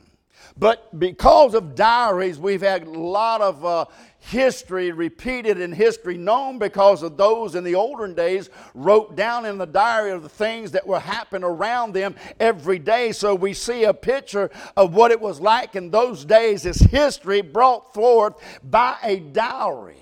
But 0.58 1.00
because 1.00 1.54
of 1.54 1.76
diaries, 1.76 2.40
we've 2.40 2.62
had 2.62 2.84
a 2.84 2.90
lot 2.90 3.42
of 3.42 3.64
uh, 3.64 3.86
history 4.20 4.92
repeated 4.92 5.60
in 5.62 5.72
history, 5.72 6.18
known 6.18 6.58
because 6.58 7.04
of 7.04 7.16
those 7.16 7.56
in 7.56 7.64
the 7.64 7.76
olden 7.76 8.14
days 8.16 8.50
wrote 8.74 9.16
down 9.16 9.46
in 9.46 9.58
the 9.58 9.68
diary 9.68 10.12
of 10.12 10.24
the 10.24 10.30
things 10.30 10.72
that 10.72 10.86
were 10.86 11.00
happening 11.00 11.44
around 11.44 11.94
them 11.94 12.16
every 12.40 12.80
day. 12.80 13.12
So 13.12 13.36
we 13.36 13.54
see 13.54 13.84
a 13.84 13.94
picture 13.94 14.50
of 14.76 14.96
what 14.96 15.12
it 15.12 15.22
was 15.22 15.40
like 15.40 15.76
in 15.76 15.92
those 15.92 16.26
days 16.26 16.66
as 16.66 16.80
history 16.80 17.42
brought 17.42 17.94
forth 17.94 18.36
by 18.64 18.98
a 19.04 19.20
diary. 19.20 19.96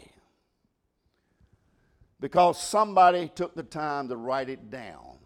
Because 2.22 2.62
somebody 2.62 3.30
took 3.36 3.56
the 3.56 3.64
time 3.64 4.08
to 4.08 4.16
write 4.16 4.50
it 4.50 4.72
down, 4.72 5.18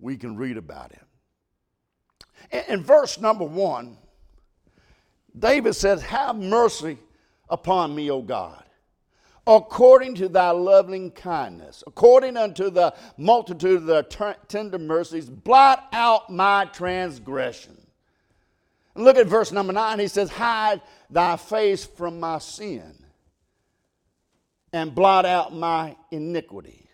we 0.00 0.16
can 0.16 0.36
read 0.36 0.56
about 0.56 0.92
it. 0.92 1.02
In, 2.50 2.78
in 2.78 2.82
verse 2.82 3.20
number 3.20 3.44
one, 3.44 3.98
David 5.38 5.74
says, 5.74 6.02
Have 6.02 6.36
mercy 6.36 6.98
upon 7.48 7.94
me, 7.94 8.10
O 8.10 8.22
God, 8.22 8.64
according 9.46 10.14
to 10.16 10.28
thy 10.28 10.50
loving 10.50 11.10
kindness, 11.10 11.84
according 11.86 12.36
unto 12.36 12.70
the 12.70 12.94
multitude 13.16 13.76
of 13.76 13.86
thy 13.86 14.34
tender 14.48 14.78
mercies, 14.78 15.28
blot 15.28 15.86
out 15.92 16.30
my 16.30 16.64
transgression. 16.66 17.76
Look 18.94 19.16
at 19.16 19.26
verse 19.26 19.52
number 19.52 19.72
nine. 19.72 20.00
He 20.00 20.08
says, 20.08 20.30
Hide 20.30 20.80
thy 21.08 21.36
face 21.36 21.84
from 21.84 22.18
my 22.18 22.38
sin 22.38 22.98
and 24.72 24.94
blot 24.94 25.24
out 25.24 25.54
my 25.54 25.96
iniquity. 26.10 26.87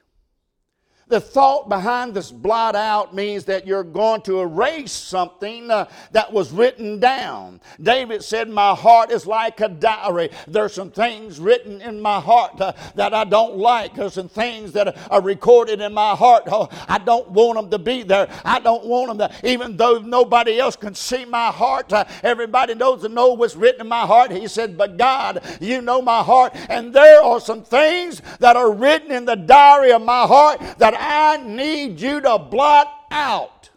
The 1.09 1.21
thought 1.21 1.69
behind 1.69 2.15
this 2.15 2.33
blot 2.33 2.75
out 2.75 3.15
means 3.15 3.45
that 3.45 3.67
you're 3.67 3.85
going 3.85 4.23
to 4.23 4.41
erase 4.41 4.93
something 4.93 5.71
uh, 5.71 5.87
that 6.13 6.33
was 6.33 6.51
written 6.51 6.99
down. 6.99 7.61
David 7.83 8.25
said, 8.25 8.49
My 8.49 8.75
heart 8.75 9.11
is 9.11 9.27
like 9.27 9.61
a 9.61 9.69
diary. 9.69 10.31
There's 10.49 10.73
some 10.73 10.91
things 10.91 11.39
written 11.39 11.83
in 11.83 12.01
my 12.01 12.21
heart 12.21 12.59
uh, 12.59 12.73
that 12.95 13.13
I 13.13 13.25
don't 13.25 13.59
like. 13.59 13.95
There's 13.95 14.15
some 14.15 14.31
things 14.31 14.73
that 14.73 14.97
are 15.11 15.21
recorded 15.21 15.83
in 15.83 15.93
my 15.93 16.15
heart. 16.15 16.45
Oh, 16.47 16.71
I 16.89 16.99
don't 16.99 17.29
want 17.31 17.57
them 17.57 17.71
to 17.71 17.79
be 17.79 18.03
there. 18.03 18.27
I 18.43 18.59
don't 18.61 18.87
want 18.87 19.19
them 19.19 19.29
to, 19.29 19.49
even 19.49 19.77
though 19.77 19.99
nobody 19.99 20.59
else 20.59 20.75
can 20.75 20.95
see 20.95 21.27
my 21.27 21.49
heart, 21.49 21.93
uh, 21.93 22.07
everybody 22.23 22.75
knows 22.75 23.03
to 23.03 23.11
know 23.11 23.35
what's 23.35 23.57
written 23.57 23.83
in 23.83 23.89
my 23.89 24.07
heart. 24.07 24.31
He 24.31 24.49
said, 24.49 24.79
But 24.79 24.97
God, 24.97 25.43
you 25.61 25.83
know 25.83 26.01
my 26.01 26.23
heart. 26.23 26.57
And 26.71 26.95
there 26.95 27.23
are 27.23 27.41
some 27.41 27.63
things 27.63 28.23
that 28.39 28.57
are 28.57 28.73
written 28.73 29.13
in 29.13 29.27
the 29.27 29.37
diary 29.37 29.93
of 29.93 30.01
my 30.01 30.27
heart 30.27 30.61
that 30.79 30.95
I 31.07 31.37
need 31.37 32.01
you 32.01 32.21
to 32.23 32.39
blot 32.39 32.89
out. 33.11 33.69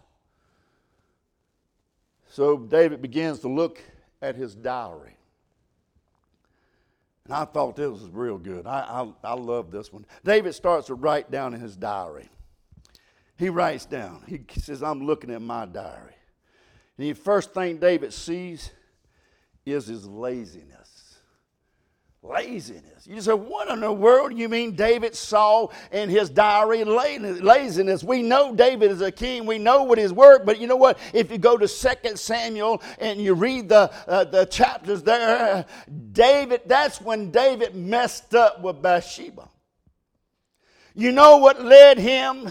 So 2.29 2.57
David 2.57 3.01
begins 3.01 3.39
to 3.39 3.49
look 3.49 3.81
at 4.21 4.35
his 4.35 4.55
diary. 4.55 5.17
And 7.25 7.33
I 7.33 7.43
thought 7.43 7.75
this 7.75 7.89
was 7.89 8.07
real 8.11 8.37
good. 8.37 8.65
I, 8.65 8.79
I, 9.23 9.31
I 9.31 9.33
love 9.33 9.71
this 9.71 9.91
one. 9.91 10.05
David 10.23 10.53
starts 10.53 10.87
to 10.87 10.93
write 10.93 11.29
down 11.29 11.53
in 11.53 11.59
his 11.59 11.75
diary. 11.75 12.29
He 13.37 13.49
writes 13.49 13.85
down, 13.85 14.23
he 14.25 14.39
says, 14.59 14.81
I'm 14.81 15.05
looking 15.05 15.29
at 15.31 15.41
my 15.41 15.65
diary. 15.65 16.15
And 16.97 17.07
the 17.07 17.13
first 17.13 17.53
thing 17.53 17.77
David 17.77 18.13
sees 18.13 18.71
is 19.65 19.87
his 19.87 20.07
laziness 20.07 20.76
laziness. 22.29 23.07
You 23.07 23.21
say, 23.21 23.33
what 23.33 23.69
in 23.69 23.79
the 23.79 23.91
world 23.91 24.31
do 24.31 24.37
you 24.37 24.49
mean 24.49 24.75
David 24.75 25.15
saw 25.15 25.69
in 25.91 26.09
his 26.09 26.29
diary 26.29 26.83
laziness? 26.83 28.03
We 28.03 28.21
know 28.21 28.55
David 28.55 28.91
is 28.91 29.01
a 29.01 29.11
king. 29.11 29.45
We 29.45 29.57
know 29.57 29.83
what 29.83 29.97
his 29.97 30.11
work, 30.13 30.45
but 30.45 30.59
you 30.59 30.67
know 30.67 30.75
what? 30.75 30.97
If 31.13 31.31
you 31.31 31.37
go 31.37 31.57
to 31.57 31.67
2 31.67 32.15
Samuel 32.15 32.81
and 32.99 33.19
you 33.21 33.33
read 33.33 33.69
the, 33.69 33.91
uh, 34.07 34.25
the 34.25 34.45
chapters 34.45 35.03
there, 35.03 35.65
David, 36.11 36.61
that's 36.65 36.99
when 37.01 37.31
David 37.31 37.75
messed 37.75 38.35
up 38.35 38.61
with 38.61 38.81
Bathsheba. 38.81 39.49
You 40.93 41.11
know 41.11 41.37
what 41.37 41.63
led 41.63 41.99
him 41.99 42.49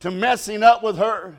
to 0.00 0.10
messing 0.10 0.62
up 0.62 0.82
with 0.82 0.96
her? 0.98 1.36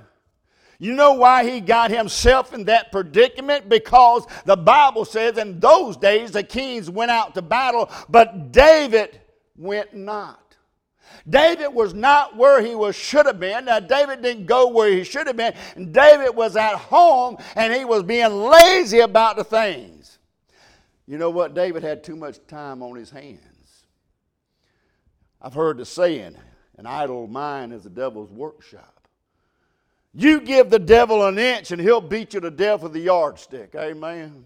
You 0.80 0.94
know 0.94 1.14
why 1.14 1.50
he 1.50 1.60
got 1.60 1.90
himself 1.90 2.54
in 2.54 2.66
that 2.66 2.92
predicament? 2.92 3.68
Because 3.68 4.28
the 4.46 4.56
Bible 4.56 5.06
says 5.06 5.38
in 5.38 5.60
those 5.60 5.98
days 5.98 6.32
the 6.32 6.44
kings 6.44 6.90
went 6.90 7.10
out 7.10 7.34
to 7.34 7.42
battle, 7.42 7.90
but 8.10 8.52
David 8.52 9.20
went 9.56 9.96
not. 9.96 10.56
David 11.28 11.70
was 11.70 11.94
not 11.94 12.38
where 12.38 12.62
he 12.62 12.76
was 12.76 12.96
should 12.96 13.26
have 13.26 13.40
been. 13.40 13.66
Now 13.66 13.80
David 13.80 14.22
didn't 14.22 14.46
go 14.46 14.68
where 14.68 14.90
he 14.90 15.04
should 15.04 15.28
have 15.28 15.36
been. 15.36 15.54
David 15.92 16.36
was 16.36 16.56
at 16.56 16.76
home 16.76 17.38
and 17.56 17.74
he 17.74 17.84
was 17.84 18.04
being 18.04 18.32
lazy 18.44 19.00
about 19.00 19.36
the 19.36 19.44
things. 19.44 20.20
You 21.08 21.18
know 21.18 21.30
what? 21.30 21.54
David 21.54 21.84
had 21.84 22.04
too 22.04 22.16
much 22.16 22.38
time 22.48 22.84
on 22.84 22.96
his 22.96 23.10
hands. 23.10 23.86
I've 25.42 25.54
heard 25.54 25.78
the 25.78 25.86
saying, 25.86 26.36
an 26.78 26.86
idle 26.86 27.28
mind 27.28 27.74
is 27.74 27.84
the 27.84 27.90
devil's 27.90 28.32
workshop. 28.32 28.97
You 30.20 30.42
give 30.42 30.72
the 30.72 30.80
devil 30.80 31.24
an 31.28 31.38
inch 31.38 31.70
and 31.70 31.80
he'll 31.80 32.02
beat 32.02 32.34
you 32.34 32.40
to 32.40 32.50
death 32.50 32.82
with 32.82 32.96
a 32.96 33.00
yardstick. 33.00 33.76
Amen. 33.76 34.46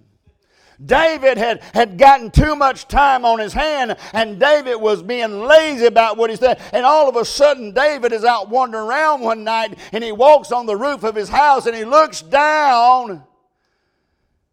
David 0.83 1.37
had, 1.37 1.61
had 1.73 1.97
gotten 1.97 2.29
too 2.29 2.57
much 2.57 2.89
time 2.89 3.23
on 3.23 3.39
his 3.39 3.53
hand, 3.53 3.95
and 4.13 4.37
David 4.37 4.75
was 4.75 5.01
being 5.01 5.43
lazy 5.43 5.85
about 5.85 6.17
what 6.17 6.29
he 6.29 6.35
said. 6.35 6.59
And 6.73 6.85
all 6.85 7.07
of 7.07 7.15
a 7.15 7.23
sudden, 7.23 7.71
David 7.71 8.11
is 8.11 8.25
out 8.25 8.49
wandering 8.49 8.85
around 8.85 9.21
one 9.21 9.43
night, 9.45 9.77
and 9.93 10.03
he 10.03 10.11
walks 10.11 10.51
on 10.51 10.65
the 10.65 10.75
roof 10.75 11.03
of 11.03 11.15
his 11.15 11.29
house, 11.29 11.67
and 11.67 11.75
he 11.75 11.85
looks 11.85 12.21
down 12.21 13.23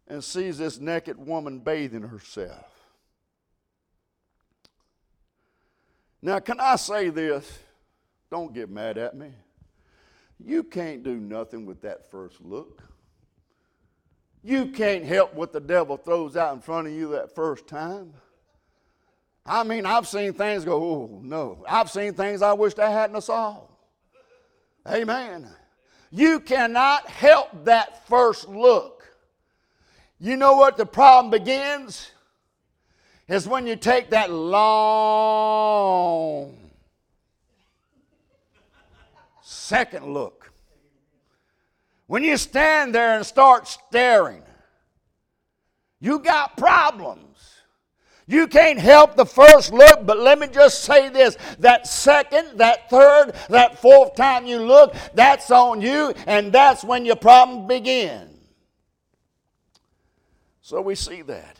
and 0.07 0.23
sees 0.23 0.59
this 0.59 0.79
naked 0.79 1.17
woman 1.17 1.59
bathing 1.59 2.03
herself. 2.03 2.65
Now, 6.21 6.39
can 6.39 6.59
I 6.59 6.75
say 6.75 7.09
this? 7.09 7.59
Don't 8.29 8.53
get 8.53 8.69
mad 8.69 8.97
at 8.99 9.17
me. 9.17 9.31
You 10.43 10.63
can't 10.63 11.03
do 11.03 11.15
nothing 11.15 11.65
with 11.65 11.81
that 11.81 12.09
first 12.09 12.41
look. 12.41 12.83
You 14.43 14.67
can't 14.67 15.03
help 15.03 15.33
what 15.33 15.51
the 15.51 15.59
devil 15.59 15.97
throws 15.97 16.37
out 16.37 16.53
in 16.53 16.61
front 16.61 16.87
of 16.87 16.93
you 16.93 17.09
that 17.11 17.35
first 17.35 17.67
time. 17.67 18.13
I 19.45 19.63
mean, 19.63 19.85
I've 19.85 20.07
seen 20.07 20.33
things 20.33 20.63
go, 20.63 20.81
oh, 20.81 21.19
no. 21.23 21.65
I've 21.67 21.89
seen 21.89 22.13
things 22.13 22.41
I 22.41 22.53
wished 22.53 22.79
I 22.79 22.89
hadn't 22.89 23.21
saw. 23.21 23.57
Amen. 24.87 25.49
You 26.11 26.39
cannot 26.39 27.07
help 27.07 27.65
that 27.65 28.07
first 28.07 28.47
look. 28.47 29.07
You 30.19 30.37
know 30.37 30.55
what 30.55 30.77
the 30.77 30.85
problem 30.85 31.31
begins? 31.31 32.11
Is 33.27 33.47
when 33.47 33.67
you 33.67 33.75
take 33.75 34.09
that 34.11 34.31
long 34.31 35.39
second 39.49 40.05
look. 40.13 40.51
When 42.05 42.23
you 42.23 42.37
stand 42.37 42.93
there 42.93 43.15
and 43.15 43.25
start 43.25 43.67
staring, 43.67 44.43
you 45.99 46.19
got 46.19 46.55
problems. 46.55 47.25
You 48.27 48.45
can't 48.45 48.77
help 48.77 49.15
the 49.15 49.25
first 49.25 49.73
look, 49.73 50.05
but 50.05 50.19
let 50.19 50.37
me 50.37 50.47
just 50.47 50.83
say 50.83 51.09
this 51.09 51.35
that 51.57 51.87
second, 51.87 52.59
that 52.59 52.91
third, 52.91 53.33
that 53.49 53.79
fourth 53.79 54.15
time 54.15 54.45
you 54.45 54.59
look, 54.59 54.93
that's 55.15 55.49
on 55.49 55.81
you, 55.81 56.13
and 56.27 56.51
that's 56.51 56.83
when 56.83 57.05
your 57.05 57.15
problem 57.15 57.65
begins. 57.65 58.37
So 60.61 60.79
we 60.79 60.93
see 60.93 61.23
that. 61.23 61.59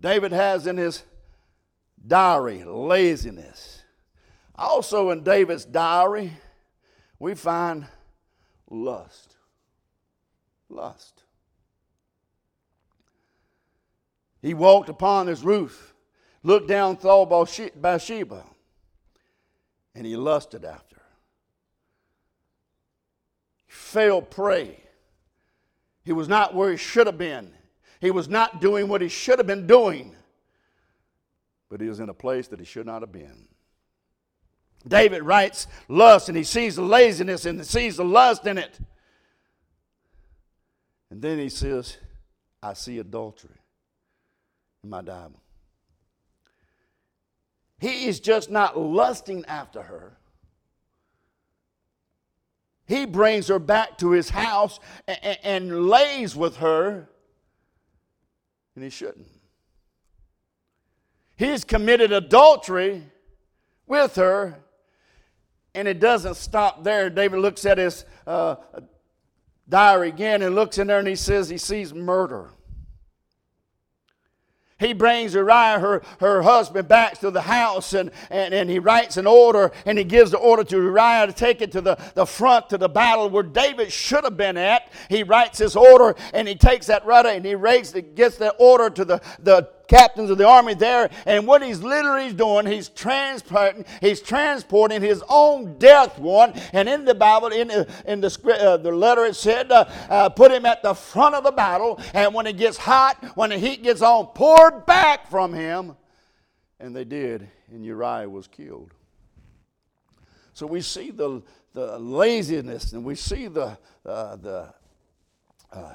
David 0.00 0.32
has 0.32 0.66
in 0.66 0.78
his 0.78 1.02
diary 2.06 2.64
laziness. 2.64 3.75
Also, 4.58 5.10
in 5.10 5.22
David's 5.22 5.64
diary, 5.64 6.32
we 7.18 7.34
find 7.34 7.86
lust. 8.70 9.36
Lust. 10.68 11.22
He 14.40 14.54
walked 14.54 14.88
upon 14.88 15.26
his 15.26 15.42
roof, 15.42 15.94
looked 16.42 16.68
down, 16.68 16.98
saw 17.00 17.24
Bathsheba, 17.26 18.44
and 19.94 20.06
he 20.06 20.16
lusted 20.16 20.64
after 20.64 20.96
her. 20.96 21.02
He 23.66 23.72
fell 23.72 24.22
prey. 24.22 24.78
He 26.04 26.12
was 26.12 26.28
not 26.28 26.54
where 26.54 26.70
he 26.70 26.76
should 26.76 27.06
have 27.06 27.18
been. 27.18 27.52
He 28.00 28.10
was 28.10 28.28
not 28.28 28.60
doing 28.60 28.88
what 28.88 29.00
he 29.00 29.08
should 29.08 29.38
have 29.38 29.46
been 29.46 29.66
doing, 29.66 30.14
but 31.68 31.80
he 31.80 31.88
was 31.88 31.98
in 31.98 32.08
a 32.08 32.14
place 32.14 32.46
that 32.48 32.60
he 32.60 32.64
should 32.64 32.86
not 32.86 33.02
have 33.02 33.12
been. 33.12 33.45
David 34.86 35.22
writes 35.22 35.66
lust, 35.88 36.28
and 36.28 36.36
he 36.36 36.44
sees 36.44 36.76
the 36.76 36.82
laziness 36.82 37.44
and 37.46 37.58
he 37.58 37.64
sees 37.64 37.96
the 37.96 38.04
lust 38.04 38.46
in 38.46 38.58
it. 38.58 38.78
And 41.10 41.20
then 41.20 41.38
he 41.38 41.48
says, 41.48 41.96
I 42.62 42.74
see 42.74 42.98
adultery 42.98 43.58
in 44.84 44.90
my 44.90 45.02
Bible. 45.02 45.40
He 47.78 48.06
is 48.06 48.20
just 48.20 48.50
not 48.50 48.78
lusting 48.78 49.44
after 49.46 49.82
her. 49.82 50.16
He 52.86 53.04
brings 53.04 53.48
her 53.48 53.58
back 53.58 53.98
to 53.98 54.12
his 54.12 54.30
house 54.30 54.78
and, 55.08 55.38
and 55.42 55.88
lays 55.88 56.36
with 56.36 56.56
her, 56.58 57.08
and 58.74 58.84
he 58.84 58.90
shouldn't. 58.90 59.26
He's 61.36 61.64
committed 61.64 62.12
adultery 62.12 63.04
with 63.86 64.14
her, 64.16 64.62
and 65.76 65.86
it 65.86 66.00
doesn't 66.00 66.36
stop 66.36 66.82
there. 66.82 67.10
David 67.10 67.38
looks 67.40 67.66
at 67.66 67.78
his 67.78 68.04
uh, 68.26 68.56
diary 69.68 70.08
again 70.08 70.42
and 70.42 70.54
looks 70.54 70.78
in 70.78 70.86
there 70.86 70.98
and 70.98 71.06
he 71.06 71.16
says 71.16 71.48
he 71.48 71.58
sees 71.58 71.92
murder. 71.92 72.50
He 74.78 74.92
brings 74.92 75.32
Uriah, 75.32 75.78
her, 75.78 76.02
her 76.20 76.42
husband, 76.42 76.86
back 76.86 77.18
to 77.20 77.30
the 77.30 77.40
house 77.40 77.94
and, 77.94 78.10
and, 78.28 78.52
and 78.52 78.68
he 78.68 78.78
writes 78.78 79.16
an 79.16 79.26
order 79.26 79.72
and 79.86 79.96
he 79.96 80.04
gives 80.04 80.32
the 80.32 80.38
order 80.38 80.64
to 80.64 80.76
Uriah 80.76 81.26
to 81.26 81.32
take 81.32 81.62
it 81.62 81.72
to 81.72 81.80
the, 81.80 81.96
the 82.14 82.26
front 82.26 82.68
to 82.70 82.78
the 82.78 82.88
battle 82.88 83.30
where 83.30 83.42
David 83.42 83.90
should 83.90 84.24
have 84.24 84.36
been 84.36 84.58
at. 84.58 84.92
He 85.08 85.22
writes 85.22 85.58
his 85.58 85.76
order 85.76 86.14
and 86.34 86.46
he 86.46 86.54
takes 86.54 86.86
that 86.86 87.06
rudder 87.06 87.30
and 87.30 87.44
he 87.44 87.54
raises, 87.54 88.02
gets 88.14 88.36
that 88.36 88.56
order 88.58 88.90
to 88.90 89.04
the, 89.04 89.22
the 89.40 89.70
captains 89.88 90.30
of 90.30 90.38
the 90.38 90.46
army 90.46 90.74
there, 90.74 91.10
and 91.26 91.46
what 91.46 91.62
he's 91.62 91.82
literally 91.82 92.32
doing, 92.32 92.66
he's 92.66 92.88
transporting, 92.88 93.84
he's 94.00 94.20
transporting 94.20 95.00
his 95.00 95.22
own 95.28 95.78
death 95.78 96.18
warrant. 96.18 96.56
And 96.72 96.88
in 96.88 97.04
the 97.04 97.14
Bible, 97.14 97.48
in 97.48 97.68
the, 97.68 97.88
in 98.06 98.20
the, 98.20 98.58
uh, 98.60 98.76
the 98.76 98.92
letter, 98.92 99.24
it 99.24 99.36
said, 99.36 99.70
uh, 99.70 99.84
uh, 100.08 100.28
put 100.28 100.50
him 100.52 100.66
at 100.66 100.82
the 100.82 100.94
front 100.94 101.34
of 101.34 101.44
the 101.44 101.52
battle, 101.52 102.00
and 102.14 102.34
when 102.34 102.46
it 102.46 102.56
gets 102.56 102.76
hot, 102.76 103.22
when 103.36 103.50
the 103.50 103.58
heat 103.58 103.82
gets 103.82 104.02
on, 104.02 104.26
pour 104.26 104.80
back 104.80 105.30
from 105.30 105.52
him. 105.52 105.96
And 106.78 106.94
they 106.94 107.04
did, 107.04 107.48
and 107.70 107.84
Uriah 107.84 108.28
was 108.28 108.46
killed. 108.46 108.92
So 110.52 110.66
we 110.66 110.80
see 110.80 111.10
the, 111.10 111.42
the 111.72 111.98
laziness, 111.98 112.92
and 112.92 113.04
we 113.04 113.14
see 113.14 113.46
the, 113.46 113.78
uh, 114.04 114.36
the 114.36 114.74
uh, 115.72 115.92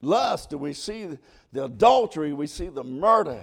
lust, 0.00 0.52
and 0.52 0.60
we 0.60 0.72
see 0.72 1.08
the 1.52 1.64
adultery, 1.64 2.32
we 2.32 2.46
see 2.46 2.68
the 2.68 2.84
murder. 2.84 3.42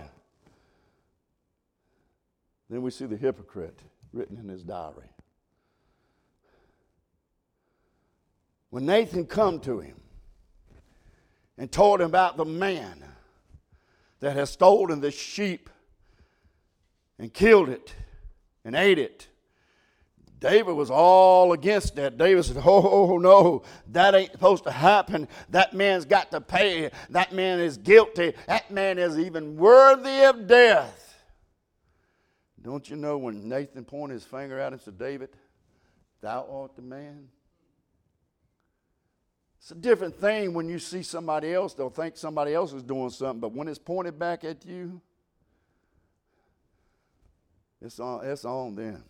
Then 2.70 2.82
we 2.82 2.92
see 2.92 3.06
the 3.06 3.18
hypocrite 3.18 3.80
written 4.12 4.38
in 4.38 4.48
his 4.48 4.64
diary. 4.64 5.10
When 8.70 8.86
Nathan 8.86 9.26
come 9.26 9.60
to 9.62 9.80
him 9.80 10.02
and 11.58 11.72
told 11.72 12.02
him 12.02 12.08
about 12.08 12.38
the 12.38 12.46
man 12.46 13.04
that 14.20 14.36
has 14.36 14.50
stolen 14.50 15.02
the 15.02 15.12
sheep 15.12 15.70
and 17.20 17.32
killed 17.32 17.70
it 17.70 17.94
and 18.66 18.76
ate 18.76 18.98
it 18.98 19.28
David 20.44 20.74
was 20.74 20.92
all 20.92 21.54
against 21.54 21.96
that. 21.96 22.18
David 22.18 22.44
said, 22.44 22.58
oh, 22.58 22.64
oh, 22.66 23.14
oh, 23.14 23.18
no, 23.18 23.64
that 23.88 24.14
ain't 24.14 24.34
supposed 24.34 24.66
to 24.66 24.72
happen. 24.72 25.30
That 25.52 25.74
man's 25.74 26.04
got 26.04 26.32
to 26.32 26.42
pay. 26.42 26.92
That 27.12 27.32
man 27.32 27.62
is 27.62 27.78
guilty. 27.78 28.34
That 28.48 28.70
man 28.70 29.00
is 29.00 29.18
even 29.18 29.56
worthy 29.56 30.26
of 30.26 30.46
death. 30.46 31.18
Don't 32.62 32.90
you 32.90 32.98
know 32.98 33.18
when 33.18 33.48
Nathan 33.48 33.86
pointed 33.86 34.16
his 34.16 34.26
finger 34.26 34.60
at 34.60 34.68
him 34.68 34.74
and 34.74 34.82
said, 34.82 35.00
David, 35.00 35.30
thou 36.20 36.46
art 36.52 36.76
the 36.76 36.82
man? 36.82 37.30
It's 39.60 39.72
a 39.72 39.76
different 39.76 40.20
thing 40.20 40.54
when 40.54 40.68
you 40.68 40.78
see 40.78 41.04
somebody 41.04 41.54
else, 41.54 41.74
they'll 41.74 41.90
think 41.90 42.18
somebody 42.18 42.54
else 42.54 42.74
is 42.74 42.84
doing 42.84 43.12
something, 43.12 43.40
but 43.40 43.54
when 43.54 43.70
it's 43.70 43.80
pointed 43.80 44.20
back 44.20 44.44
at 44.44 44.66
you, 44.66 45.00
it's 47.82 47.98
on, 47.98 48.26
it's 48.26 48.44
on 48.44 48.76
them. 48.76 49.06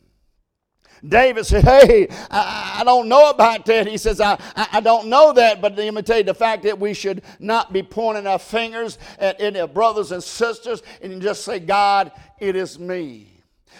David 1.07 1.45
said, 1.45 1.63
Hey, 1.65 2.07
I, 2.31 2.77
I, 2.79 2.83
don't 2.83 3.09
know 3.09 3.29
about 3.29 3.65
that. 3.65 3.87
He 3.87 3.97
says, 3.97 4.21
I, 4.21 4.39
I, 4.55 4.79
don't 4.79 5.07
know 5.07 5.33
that, 5.33 5.61
but 5.61 5.75
let 5.75 5.93
me 5.93 6.01
tell 6.01 6.17
you 6.17 6.23
the 6.23 6.33
fact 6.33 6.63
that 6.63 6.79
we 6.79 6.93
should 6.93 7.23
not 7.39 7.73
be 7.73 7.83
pointing 7.83 8.25
our 8.25 8.39
fingers 8.39 8.97
at 9.19 9.39
any 9.41 9.65
brothers 9.67 10.11
and 10.13 10.23
sisters 10.23 10.81
and 11.01 11.21
just 11.21 11.43
say, 11.43 11.59
God, 11.59 12.11
it 12.39 12.55
is 12.55 12.79
me. 12.79 13.32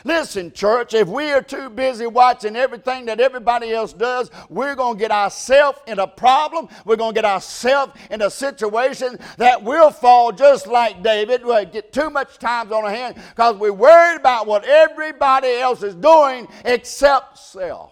Listen, 0.04 0.52
church, 0.52 0.94
if 0.94 1.08
we 1.08 1.32
are 1.32 1.42
too 1.42 1.70
busy 1.70 2.08
watching 2.08 2.56
everything 2.56 3.06
that 3.06 3.20
everybody 3.20 3.72
else 3.72 3.94
does, 3.94 4.30
we're 4.50 4.76
going 4.76 4.96
to 4.98 5.00
get 5.00 5.12
ourselves 5.12 5.80
in 5.88 6.00
a 6.00 6.08
problem. 6.08 6.68
We're 6.86 6.98
going 6.98 7.14
to 7.14 7.16
get 7.16 7.26
ourselves 7.26 7.94
in 8.12 8.22
a 8.22 8.30
situation 8.30 9.18
that 9.38 9.64
will 9.64 9.92
fall 9.92 10.32
just 10.32 10.68
like 10.68 11.02
David. 11.04 11.46
We'll 11.46 11.66
get 11.66 11.94
too 11.94 12.10
much 12.10 12.38
time 12.38 12.72
on 12.74 12.84
our 12.84 12.90
hands 12.90 13.18
because 13.30 13.56
we're 13.56 13.72
worried 13.72 14.18
about 14.18 14.48
what 14.48 14.66
everybody 14.66 15.50
else 15.56 15.84
is 15.84 15.96
doing 15.96 16.48
except 16.66 17.38
self. 17.38 17.92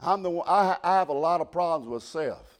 I'm 0.00 0.22
the 0.22 0.30
one, 0.30 0.46
I, 0.48 0.76
I 0.82 0.94
have 0.94 1.08
a 1.08 1.14
lot 1.14 1.40
of 1.40 1.52
problems 1.52 1.88
with 1.88 2.02
self. 2.02 2.58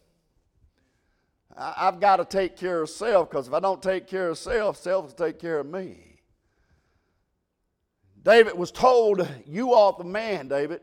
I, 1.57 1.75
I've 1.79 2.01
got 2.01 2.17
to 2.17 2.25
take 2.25 2.57
care 2.57 2.83
of 2.83 2.91
self 2.91 3.31
because 3.31 3.49
if 3.49 3.55
I 3.55 3.61
don't 3.61 3.83
take 3.83 4.07
care 4.07 4.29
of 4.29 4.39
self, 4.39 4.77
self 4.77 5.07
will 5.07 5.27
take 5.27 5.39
care 5.39 5.59
of 5.61 5.67
me. 5.67 6.10
David 8.23 8.57
was 8.57 8.71
told, 8.71 9.27
You 9.47 9.73
are 9.73 9.95
the 9.97 10.05
man, 10.05 10.49
David. 10.49 10.83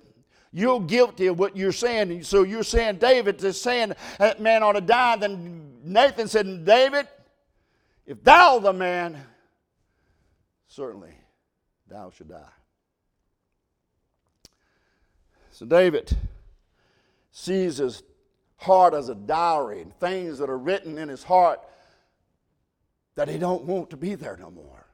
You're 0.52 0.80
guilty 0.80 1.28
of 1.28 1.38
what 1.38 1.56
you're 1.56 1.72
saying. 1.72 2.24
So 2.24 2.44
you're 2.44 2.64
saying 2.64 2.98
David 2.98 3.44
is 3.44 3.62
saying 3.62 3.94
that 4.18 4.42
man 4.42 4.64
ought 4.64 4.74
to 4.74 4.82
die. 4.82 5.18
Then 5.18 5.74
Nathan 5.84 6.28
said, 6.28 6.66
David, 6.66 7.08
if 8.06 8.24
thou 8.24 8.60
the 8.60 8.74
man, 8.74 9.22
certainly 10.68 11.14
thou 11.88 12.10
should 12.10 12.30
die. 12.30 12.54
So 15.52 15.66
David 15.66 16.16
sees 17.32 17.78
his 17.78 18.04
heart 18.56 18.94
as 18.94 19.10
a 19.10 19.16
diary 19.16 19.82
and 19.82 19.94
things 20.00 20.40
that 20.40 20.50
are 20.50 20.58
written 20.58 20.98
in 20.98 21.10
his 21.10 21.24
heart 21.24 21.60
that 23.16 23.28
he 23.28 23.38
don't 23.38 23.64
want 23.64 23.90
to 23.92 23.98
be 23.98 24.16
there 24.16 24.38
no 24.38 24.50
more. 24.50 24.87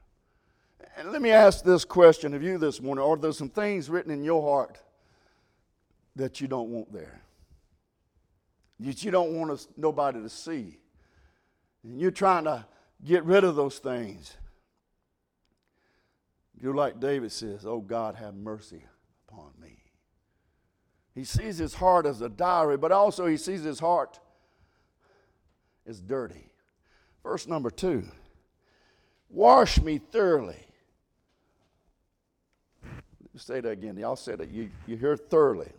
And 0.96 1.10
let 1.10 1.20
me 1.20 1.30
ask 1.30 1.64
this 1.64 1.84
question 1.84 2.34
of 2.34 2.42
you 2.42 2.56
this 2.56 2.80
morning 2.80 3.04
Are 3.04 3.16
there 3.16 3.32
some 3.32 3.48
things 3.48 3.90
written 3.90 4.12
in 4.12 4.22
your 4.22 4.42
heart 4.42 4.78
that 6.14 6.40
you 6.40 6.46
don't 6.46 6.70
want 6.70 6.92
there? 6.92 7.20
That 8.80 9.02
you 9.04 9.10
don't 9.10 9.32
want 9.32 9.50
us, 9.50 9.68
nobody 9.76 10.20
to 10.20 10.28
see? 10.28 10.78
And 11.82 12.00
you're 12.00 12.10
trying 12.10 12.44
to 12.44 12.64
get 13.04 13.24
rid 13.24 13.44
of 13.44 13.56
those 13.56 13.78
things. 13.78 14.36
You're 16.60 16.74
like 16.74 17.00
David 17.00 17.32
says, 17.32 17.66
Oh 17.66 17.80
God, 17.80 18.14
have 18.14 18.34
mercy 18.34 18.84
upon 19.28 19.50
me. 19.60 19.78
He 21.14 21.24
sees 21.24 21.58
his 21.58 21.74
heart 21.74 22.06
as 22.06 22.20
a 22.20 22.28
diary, 22.28 22.76
but 22.76 22.92
also 22.92 23.26
he 23.26 23.36
sees 23.36 23.62
his 23.62 23.80
heart 23.80 24.20
as 25.86 26.00
dirty. 26.00 26.52
Verse 27.24 27.48
number 27.48 27.70
two 27.70 28.04
Wash 29.28 29.80
me 29.80 29.98
thoroughly. 29.98 30.64
Say 33.36 33.60
that 33.60 33.70
again. 33.70 33.96
Y'all 33.96 34.16
said 34.16 34.40
it. 34.40 34.50
You, 34.50 34.70
you 34.86 34.96
hear 34.96 35.16
thoroughly. 35.16 35.70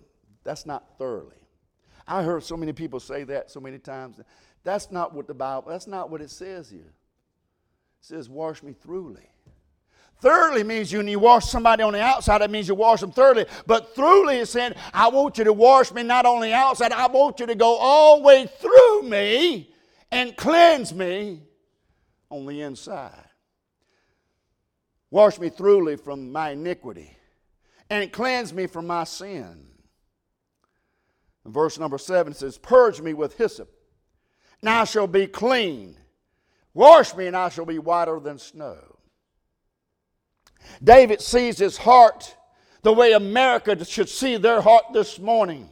That's 0.44 0.66
not 0.66 0.98
thoroughly. 0.98 1.38
I 2.08 2.22
heard 2.22 2.44
so 2.44 2.58
many 2.58 2.74
people 2.74 3.00
say 3.00 3.24
that 3.26 3.50
so 3.50 3.60
many 3.60 3.80
times. 3.80 4.20
That's 4.64 4.92
not 4.92 5.14
what 5.14 5.28
the 5.28 5.34
Bible, 5.34 5.70
that's 5.70 5.88
not 5.88 6.10
what 6.10 6.22
it 6.22 6.30
says 6.30 6.70
here. 6.70 6.82
It 6.82 8.02
says, 8.02 8.30
wash 8.30 8.62
me 8.62 8.74
thoroughly. 8.74 9.28
Thoroughly 10.22 10.64
means 10.64 10.92
you, 10.92 11.00
when 11.00 11.08
you 11.08 11.20
wash 11.20 11.46
somebody 11.46 11.84
on 11.84 11.94
the 11.94 12.02
outside, 12.02 12.40
that 12.40 12.50
means 12.50 12.68
you 12.68 12.76
wash 12.76 13.02
them 13.02 13.12
thoroughly. 13.12 13.46
But 13.68 13.96
thoroughly 13.96 14.38
is 14.38 14.50
saying, 14.50 14.74
I 14.94 15.08
want 15.10 15.38
you 15.38 15.44
to 15.44 15.54
wash 15.54 15.92
me 15.92 16.04
not 16.04 16.26
only 16.26 16.54
outside, 16.54 16.92
I 16.92 17.08
want 17.08 17.40
you 17.40 17.46
to 17.48 17.56
go 17.56 17.76
all 17.78 18.18
the 18.18 18.24
way 18.24 18.48
through 18.48 19.04
me 19.04 19.74
and 20.12 20.36
cleanse 20.38 20.94
me 20.94 21.42
on 22.30 22.46
the 22.46 22.62
inside. 22.62 23.30
Wash 25.12 25.40
me 25.40 25.50
thoroughly 25.50 25.96
from 25.96 26.32
my 26.32 26.52
iniquity 26.52 27.16
and 27.90 28.04
it 28.04 28.12
cleanse 28.12 28.54
me 28.54 28.68
from 28.68 28.88
my 28.88 29.04
sin. 29.04 29.68
verse 31.46 31.78
number 31.78 31.98
seven 31.98 32.34
says, 32.34 32.58
Purge 32.58 33.02
me 33.02 33.14
with 33.14 33.38
hyssop, 33.38 33.70
and 34.62 34.70
I 34.70 34.84
shall 34.86 35.08
be 35.08 35.28
clean. 35.28 35.98
Wash 36.74 37.16
me, 37.16 37.28
and 37.28 37.38
I 37.38 37.50
shall 37.50 37.66
be 37.66 37.80
whiter 37.80 38.20
than 38.20 38.38
snow. 38.38 38.98
David 40.84 41.22
sees 41.22 41.58
his 41.58 41.78
heart 41.78 42.36
the 42.82 42.94
way 42.94 43.14
America 43.14 43.84
should 43.86 44.10
see 44.10 44.38
their 44.38 44.62
heart 44.62 44.86
this 44.94 45.20
morning. 45.20 45.70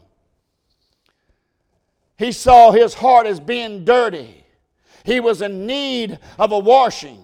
He 2.17 2.31
saw 2.31 2.71
his 2.71 2.93
heart 2.93 3.27
as 3.27 3.39
being 3.39 3.85
dirty. 3.85 4.45
He 5.03 5.19
was 5.19 5.41
in 5.41 5.65
need 5.65 6.19
of 6.39 6.51
a 6.51 6.59
washing 6.59 7.19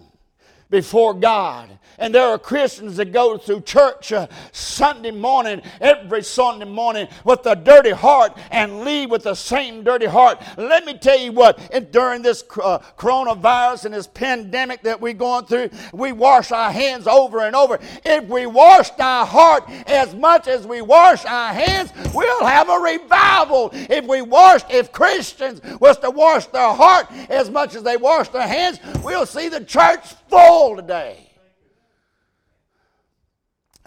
before 0.69 1.13
God. 1.13 1.78
And 1.99 2.15
there 2.15 2.25
are 2.25 2.39
Christians 2.39 2.95
that 2.95 3.11
go 3.11 3.37
through 3.37 3.61
church 3.61 4.13
uh, 4.13 4.27
Sunday 4.53 5.11
morning, 5.11 5.61
every 5.81 6.23
Sunday 6.23 6.65
morning, 6.65 7.09
with 7.25 7.45
a 7.45 7.55
dirty 7.55 7.91
heart 7.91 8.37
and 8.51 8.81
leave 8.81 9.11
with 9.11 9.23
the 9.23 9.35
same 9.35 9.83
dirty 9.83 10.05
heart. 10.05 10.41
Let 10.57 10.85
me 10.85 10.97
tell 10.97 11.19
you 11.19 11.33
what, 11.33 11.59
during 11.91 12.21
this 12.21 12.43
uh, 12.63 12.79
coronavirus 12.97 13.85
and 13.85 13.93
this 13.93 14.07
pandemic 14.07 14.81
that 14.83 15.01
we're 15.01 15.13
going 15.13 15.45
through, 15.45 15.71
we 15.91 16.13
wash 16.13 16.53
our 16.53 16.71
hands 16.71 17.05
over 17.05 17.41
and 17.41 17.55
over. 17.55 17.79
If 18.05 18.25
we 18.25 18.45
washed 18.45 18.99
our 18.99 19.25
heart 19.25 19.69
as 19.87 20.15
much 20.15 20.47
as 20.47 20.65
we 20.65 20.81
wash 20.81 21.25
our 21.25 21.53
hands, 21.53 21.91
we'll 22.13 22.45
have 22.45 22.69
a 22.69 22.79
revival. 22.79 23.71
If 23.73 24.05
we 24.05 24.21
washed, 24.21 24.67
if 24.69 24.93
Christians 24.93 25.61
was 25.79 25.97
to 25.99 26.09
wash 26.11 26.45
their 26.47 26.73
heart 26.73 27.11
as 27.29 27.49
much 27.49 27.75
as 27.75 27.83
they 27.83 27.97
wash 27.97 28.29
their 28.29 28.47
hands, 28.47 28.79
we'll 29.03 29.25
see 29.25 29.49
the 29.49 29.65
church 29.65 30.13
full 30.29 30.77
today. 30.77 31.28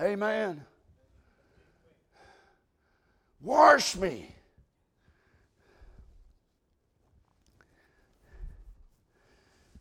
Amen. 0.00 0.64
Wash 3.40 3.96
me. 3.96 4.34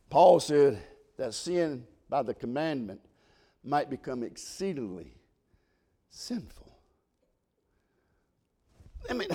Paul 0.09 0.39
said 0.39 0.81
that 1.17 1.33
sin 1.33 1.85
by 2.09 2.21
the 2.21 2.33
commandment 2.33 2.99
might 3.63 3.89
become 3.89 4.23
exceedingly 4.23 5.13
sinful. 6.09 6.77
I 9.09 9.13
mean, 9.13 9.29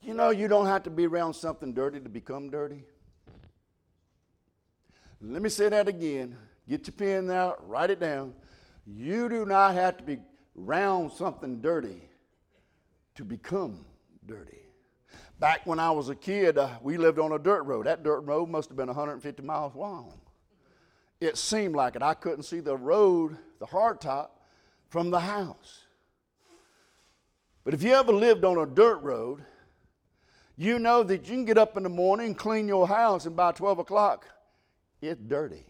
you 0.00 0.14
know, 0.14 0.30
you 0.30 0.48
don't 0.48 0.66
have 0.66 0.84
to 0.84 0.90
be 0.90 1.06
around 1.06 1.34
something 1.34 1.72
dirty 1.72 2.00
to 2.00 2.08
become 2.08 2.48
dirty. 2.48 2.84
Let 5.20 5.42
me 5.42 5.48
say 5.48 5.68
that 5.68 5.88
again. 5.88 6.36
Get 6.68 6.86
your 6.86 6.94
pen 6.94 7.30
out, 7.30 7.68
write 7.68 7.90
it 7.90 8.00
down. 8.00 8.34
You 8.86 9.28
do 9.28 9.46
not 9.46 9.74
have 9.74 9.96
to 9.98 10.04
be 10.04 10.18
around 10.58 11.12
something 11.12 11.60
dirty 11.60 12.02
to 13.14 13.24
become 13.24 13.84
dirty. 14.26 14.58
Back 15.38 15.66
when 15.66 15.78
I 15.78 15.90
was 15.90 16.08
a 16.08 16.14
kid, 16.14 16.56
uh, 16.56 16.70
we 16.80 16.96
lived 16.96 17.18
on 17.18 17.32
a 17.32 17.38
dirt 17.38 17.62
road. 17.64 17.86
That 17.86 18.02
dirt 18.02 18.20
road 18.20 18.48
must 18.48 18.68
have 18.70 18.76
been 18.76 18.86
150 18.86 19.42
miles 19.42 19.74
long. 19.74 20.12
It 21.20 21.36
seemed 21.36 21.74
like 21.74 21.96
it. 21.96 22.02
I 22.02 22.14
couldn't 22.14 22.44
see 22.44 22.60
the 22.60 22.76
road, 22.76 23.36
the 23.58 23.66
hardtop, 23.66 24.28
from 24.88 25.10
the 25.10 25.20
house. 25.20 25.84
But 27.64 27.74
if 27.74 27.82
you 27.82 27.92
ever 27.94 28.12
lived 28.12 28.44
on 28.44 28.58
a 28.58 28.66
dirt 28.66 28.98
road, 29.02 29.44
you 30.56 30.78
know 30.78 31.02
that 31.02 31.28
you 31.28 31.34
can 31.34 31.44
get 31.44 31.58
up 31.58 31.76
in 31.76 31.82
the 31.82 31.88
morning, 31.88 32.34
clean 32.34 32.68
your 32.68 32.86
house, 32.88 33.26
and 33.26 33.36
by 33.36 33.52
12 33.52 33.80
o'clock, 33.80 34.26
it's 35.02 35.20
dirty. 35.20 35.66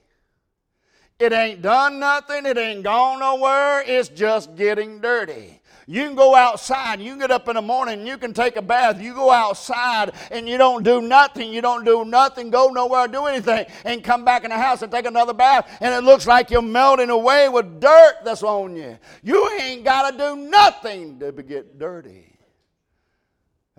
It 1.19 1.33
ain't 1.33 1.63
done 1.63 1.99
nothing, 1.99 2.45
it 2.45 2.59
ain't 2.59 2.83
gone 2.83 3.21
nowhere, 3.21 3.83
it's 3.87 4.11
just 4.11 4.55
getting 4.55 5.01
dirty. 5.01 5.63
You 5.89 6.03
can 6.05 6.15
go 6.17 6.35
outside, 6.35 7.01
you 7.01 7.13
can 7.13 7.21
get 7.21 7.31
up 7.31 7.49
in 7.49 7.55
the 7.55 7.63
morning, 7.63 8.07
you 8.07 8.19
can 8.19 8.35
take 8.35 8.57
a 8.57 8.63
bath, 8.63 9.01
you 9.01 9.15
go 9.15 9.31
outside 9.31 10.13
and 10.31 10.49
you 10.49 10.59
don't 10.59 10.83
do 10.83 11.01
nothing, 11.01 11.53
you 11.53 11.63
don't 11.63 11.85
do 11.85 12.05
nothing, 12.05 12.51
go 12.51 12.67
nowhere, 12.67 13.07
do 13.07 13.27
anything, 13.27 13.67
and 13.85 14.03
come 14.03 14.25
back 14.25 14.45
in 14.45 14.51
the 14.51 14.59
house 14.59 14.83
and 14.83 14.91
take 14.91 15.07
another 15.07 15.33
bath, 15.33 15.79
and 15.81 15.95
it 15.95 16.05
looks 16.05 16.27
like 16.27 16.51
you're 16.51 16.61
melting 16.61 17.09
away 17.09 17.49
with 17.49 17.81
dirt 17.81 18.17
that's 18.25 18.43
on 18.43 18.75
you. 18.77 18.99
You 19.23 19.49
ain't 19.61 19.85
got 19.85 20.11
to 20.11 20.19
do 20.19 20.37
nothing 20.37 21.21
to 21.21 21.31
get 21.33 21.79
dirty. 21.79 22.37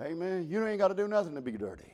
Amen. 0.01 0.47
You 0.49 0.65
ain't 0.65 0.79
got 0.79 0.87
to 0.87 0.95
do 0.95 1.07
nothing 1.07 1.35
to 1.35 1.41
be 1.41 1.51
dirty. 1.51 1.93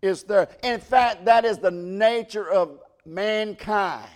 It's 0.00 0.22
there. 0.22 0.48
In 0.62 0.78
fact, 0.78 1.24
that 1.24 1.44
is 1.44 1.58
the 1.58 1.70
nature 1.70 2.48
of 2.48 2.78
mankind. 3.06 4.10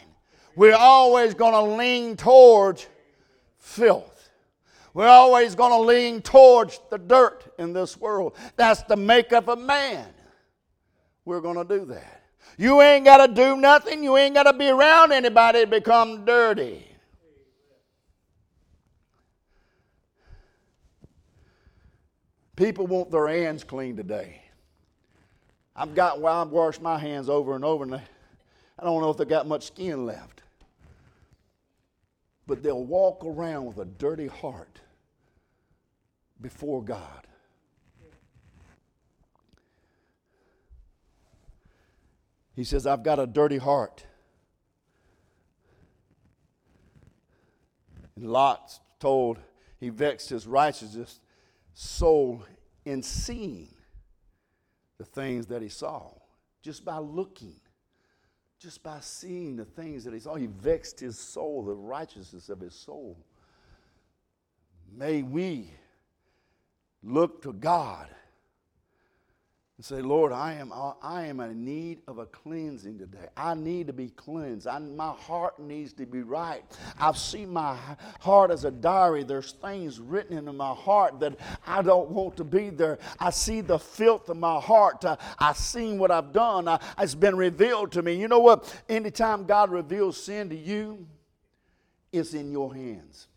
We're 0.57 0.75
always 0.75 1.35
going 1.35 1.53
to 1.53 1.77
lean 1.77 2.17
towards 2.17 2.87
filth. 3.59 4.29
We're 4.93 5.07
always 5.07 5.55
going 5.55 5.73
to 5.73 5.81
lean 5.81 6.21
towards 6.21 6.81
the 6.91 6.99
dirt 6.99 7.55
in 7.59 7.73
this 7.73 7.97
world. 7.97 8.37
That's 8.57 8.83
the 8.83 8.97
makeup 8.97 9.49
of 9.49 9.61
man. 9.61 10.07
We're 11.25 11.41
going 11.41 11.57
to 11.57 11.79
do 11.79 11.85
that. 11.87 12.23
You 12.59 12.83
ain't 12.83 13.05
got 13.05 13.27
to 13.27 13.33
do 13.33 13.57
nothing. 13.57 14.03
You 14.03 14.17
ain't 14.17 14.35
got 14.35 14.43
to 14.45 14.53
be 14.53 14.69
around 14.69 15.13
anybody 15.13 15.61
to 15.61 15.67
become 15.67 16.25
dirty. 16.25 16.87
People 22.57 22.87
want 22.87 23.11
their 23.11 23.29
hands 23.29 23.65
clean 23.65 23.97
today. 23.97 24.43
I've 25.75 25.95
got 25.95 26.21
well, 26.21 26.43
I've 26.43 26.51
washed 26.51 26.83
my 26.83 26.99
hands 26.99 27.31
over 27.31 27.55
and 27.55 27.65
over, 27.65 27.85
and 27.85 28.03
I 28.81 28.85
don't 28.85 29.03
know 29.03 29.11
if 29.11 29.19
they 29.19 29.27
got 29.27 29.47
much 29.47 29.67
skin 29.67 30.07
left. 30.07 30.43
But 32.47 32.63
they'll 32.63 32.83
walk 32.83 33.25
around 33.25 33.67
with 33.67 33.79
a 33.79 33.85
dirty 33.85 34.27
heart 34.27 34.81
before 36.41 36.83
God. 36.83 37.27
He 42.57 42.65
says, 42.65 42.87
I've 42.87 43.03
got 43.03 43.19
a 43.19 43.27
dirty 43.27 43.59
heart. 43.59 44.05
And 48.17 48.27
Lot 48.31 48.81
told 48.99 49.39
he 49.79 49.91
vexed 49.91 50.31
his 50.31 50.47
righteous 50.47 51.21
soul 51.75 52.45
in 52.87 53.03
seeing 53.03 53.69
the 54.97 55.05
things 55.05 55.47
that 55.47 55.63
he 55.63 55.69
saw, 55.69 56.13
just 56.63 56.85
by 56.85 56.99
looking 56.99 57.61
just 58.61 58.83
by 58.83 59.01
seeing 59.01 59.57
the 59.57 59.65
things 59.65 60.05
that 60.05 60.13
he 60.13 60.21
saw. 60.21 60.33
Oh, 60.33 60.37
he 60.37 60.47
vexed 60.47 61.01
his 61.01 61.19
soul, 61.19 61.65
the 61.65 61.75
righteousness 61.75 62.51
of 62.51 62.61
his 62.61 62.75
soul. 62.75 63.17
May 64.95 65.23
we 65.23 65.71
look 67.03 67.43
to 67.43 67.55
God 67.55 68.09
and 69.81 69.85
say, 69.87 70.03
Lord, 70.03 70.31
I 70.31 70.53
am, 70.53 70.75
I 71.01 71.25
am 71.25 71.41
in 71.41 71.65
need 71.65 72.03
of 72.07 72.19
a 72.19 72.27
cleansing 72.27 72.99
today. 72.99 73.29
I 73.35 73.55
need 73.55 73.87
to 73.87 73.95
be 73.95 74.11
cleansed. 74.11 74.67
I, 74.67 74.79
my 74.79 75.09
heart 75.09 75.59
needs 75.59 75.95
to 75.95 76.05
be 76.05 76.21
right. 76.21 76.63
I've 76.99 77.17
seen 77.17 77.49
my 77.49 77.79
heart 78.21 78.51
as 78.51 78.67
a 78.67 78.71
diary. 78.71 79.25
There's 79.25 79.53
things 79.53 79.99
written 79.99 80.37
into 80.37 80.53
my 80.53 80.75
heart 80.75 81.19
that 81.21 81.39
I 81.67 81.81
don't 81.81 82.11
want 82.11 82.37
to 82.37 82.45
be 82.45 82.69
there. 82.69 82.99
I 83.19 83.31
see 83.31 83.63
the 83.63 83.79
filth 83.79 84.29
of 84.29 84.37
my 84.37 84.61
heart. 84.61 85.03
Uh, 85.03 85.17
I've 85.39 85.57
seen 85.57 85.99
what 85.99 86.11
I've 86.11 86.35
done. 86.35 86.69
Uh, 86.69 86.77
it's 86.99 87.15
been 87.15 87.37
revealed 87.37 87.93
to 87.93 88.03
me. 88.03 88.13
You 88.21 88.29
know 88.29 88.41
what? 88.41 88.83
Anytime 88.87 89.47
God 89.47 89.71
reveals 89.71 90.23
sin 90.23 90.51
to 90.51 90.57
you, 90.57 91.07
it's 92.13 92.35
in 92.35 92.53
your 92.53 92.75
hands. 92.75 93.29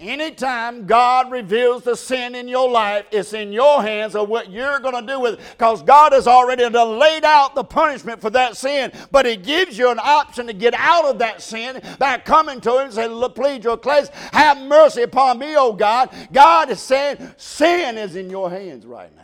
Anytime 0.00 0.86
God 0.86 1.30
reveals 1.30 1.84
the 1.84 1.94
sin 1.94 2.34
in 2.34 2.48
your 2.48 2.68
life, 2.68 3.06
it's 3.12 3.32
in 3.32 3.52
your 3.52 3.80
hands 3.80 4.16
of 4.16 4.28
what 4.28 4.50
you're 4.50 4.80
going 4.80 5.06
to 5.06 5.12
do 5.12 5.20
with 5.20 5.34
it. 5.34 5.40
Because 5.52 5.84
God 5.84 6.12
has 6.12 6.26
already 6.26 6.64
laid 6.68 7.24
out 7.24 7.54
the 7.54 7.62
punishment 7.62 8.20
for 8.20 8.28
that 8.30 8.56
sin. 8.56 8.90
But 9.12 9.24
He 9.24 9.36
gives 9.36 9.78
you 9.78 9.90
an 9.90 10.00
option 10.02 10.48
to 10.48 10.52
get 10.52 10.74
out 10.74 11.04
of 11.04 11.20
that 11.20 11.42
sin 11.42 11.80
by 12.00 12.18
coming 12.18 12.60
to 12.62 12.72
Him 12.72 12.86
and 12.86 12.92
saying, 12.92 13.30
Please 13.36 13.62
your 13.62 13.76
cleanse. 13.76 14.08
Have 14.32 14.58
mercy 14.62 15.02
upon 15.02 15.38
me, 15.38 15.56
O 15.56 15.72
God. 15.72 16.10
God 16.32 16.70
is 16.70 16.80
saying, 16.80 17.18
Sin 17.36 17.96
is 17.96 18.16
in 18.16 18.28
your 18.30 18.50
hands 18.50 18.84
right 18.84 19.14
now. 19.14 19.22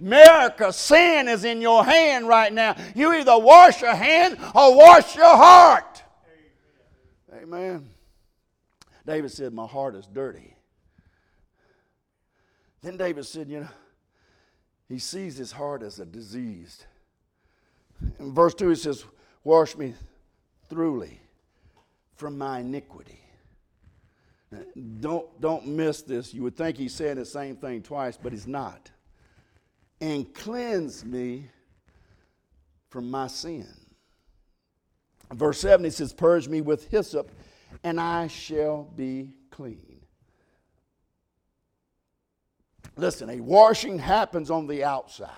America, 0.00 0.72
sin 0.72 1.28
is 1.28 1.44
in 1.44 1.60
your 1.60 1.84
hand 1.84 2.26
right 2.26 2.52
now. 2.52 2.74
You 2.94 3.12
either 3.12 3.38
wash 3.38 3.82
your 3.82 3.94
hand 3.94 4.38
or 4.54 4.74
wash 4.74 5.14
your 5.14 5.36
heart. 5.36 6.02
Amen. 7.34 7.90
David 9.06 9.30
said, 9.30 9.52
My 9.52 9.66
heart 9.66 9.94
is 9.94 10.06
dirty. 10.06 10.56
Then 12.82 12.96
David 12.96 13.26
said, 13.26 13.48
You 13.48 13.60
know, 13.60 13.68
he 14.88 14.98
sees 14.98 15.36
his 15.36 15.52
heart 15.52 15.82
as 15.82 15.98
a 15.98 16.04
diseased. 16.04 16.84
In 18.18 18.34
verse 18.34 18.54
2, 18.54 18.68
he 18.68 18.74
says, 18.74 19.04
Wash 19.44 19.76
me 19.76 19.94
thoroughly 20.68 21.20
from 22.14 22.38
my 22.38 22.60
iniquity. 22.60 23.20
don't, 25.00 25.40
don't 25.40 25.66
miss 25.66 26.02
this. 26.02 26.32
You 26.32 26.42
would 26.42 26.56
think 26.56 26.76
he's 26.76 26.94
saying 26.94 27.16
the 27.16 27.24
same 27.24 27.56
thing 27.56 27.82
twice, 27.82 28.18
but 28.20 28.32
he's 28.32 28.46
not. 28.46 28.90
And 30.00 30.32
cleanse 30.34 31.04
me 31.04 31.48
from 32.90 33.10
my 33.10 33.26
sin. 33.26 33.66
Verse 35.32 35.60
7, 35.60 35.84
he 35.84 35.90
says, 35.90 36.12
Purge 36.12 36.48
me 36.48 36.60
with 36.60 36.90
hyssop, 36.90 37.30
and 37.82 38.00
I 38.00 38.26
shall 38.26 38.84
be 38.96 39.34
clean. 39.50 40.00
Listen, 42.96 43.30
a 43.30 43.40
washing 43.40 43.98
happens 43.98 44.50
on 44.50 44.66
the 44.66 44.84
outside. 44.84 45.30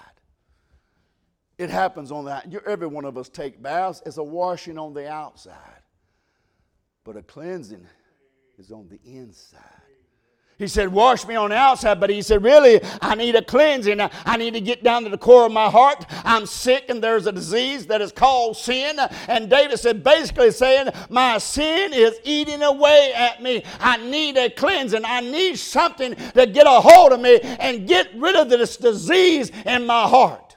It 1.56 1.70
happens 1.70 2.10
on 2.10 2.24
that. 2.24 2.52
Every 2.66 2.88
one 2.88 3.04
of 3.04 3.16
us 3.16 3.28
take 3.28 3.62
baths. 3.62 4.02
It's 4.04 4.16
a 4.16 4.24
washing 4.24 4.76
on 4.76 4.92
the 4.92 5.08
outside. 5.08 5.82
But 7.04 7.16
a 7.16 7.22
cleansing 7.22 7.86
is 8.58 8.72
on 8.72 8.88
the 8.88 8.98
inside. 9.04 9.60
He 10.56 10.68
said, 10.68 10.88
Wash 10.88 11.26
me 11.26 11.34
on 11.34 11.50
the 11.50 11.56
outside, 11.56 11.98
but 11.98 12.10
he 12.10 12.22
said, 12.22 12.42
Really, 12.44 12.80
I 13.02 13.14
need 13.16 13.34
a 13.34 13.42
cleansing. 13.42 14.00
I 14.00 14.36
need 14.36 14.54
to 14.54 14.60
get 14.60 14.84
down 14.84 15.02
to 15.02 15.10
the 15.10 15.18
core 15.18 15.46
of 15.46 15.52
my 15.52 15.68
heart. 15.68 16.06
I'm 16.24 16.46
sick, 16.46 16.84
and 16.88 17.02
there's 17.02 17.26
a 17.26 17.32
disease 17.32 17.86
that 17.86 18.00
is 18.00 18.12
called 18.12 18.56
sin. 18.56 18.98
And 19.26 19.50
David 19.50 19.78
said, 19.80 20.04
basically 20.04 20.52
saying, 20.52 20.90
My 21.10 21.38
sin 21.38 21.92
is 21.92 22.18
eating 22.22 22.62
away 22.62 23.12
at 23.14 23.42
me. 23.42 23.64
I 23.80 23.96
need 23.96 24.36
a 24.36 24.48
cleansing. 24.48 25.04
I 25.04 25.20
need 25.20 25.58
something 25.58 26.14
to 26.14 26.46
get 26.46 26.66
a 26.66 26.80
hold 26.80 27.12
of 27.12 27.20
me 27.20 27.40
and 27.40 27.88
get 27.88 28.14
rid 28.14 28.36
of 28.36 28.48
this 28.48 28.76
disease 28.76 29.50
in 29.66 29.86
my 29.86 30.04
heart. 30.04 30.56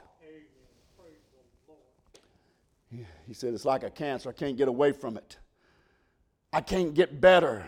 He 3.26 3.34
said, 3.34 3.52
It's 3.52 3.64
like 3.64 3.82
a 3.82 3.90
cancer. 3.90 4.28
I 4.28 4.32
can't 4.32 4.56
get 4.56 4.68
away 4.68 4.92
from 4.92 5.16
it, 5.16 5.38
I 6.52 6.60
can't 6.60 6.94
get 6.94 7.20
better. 7.20 7.66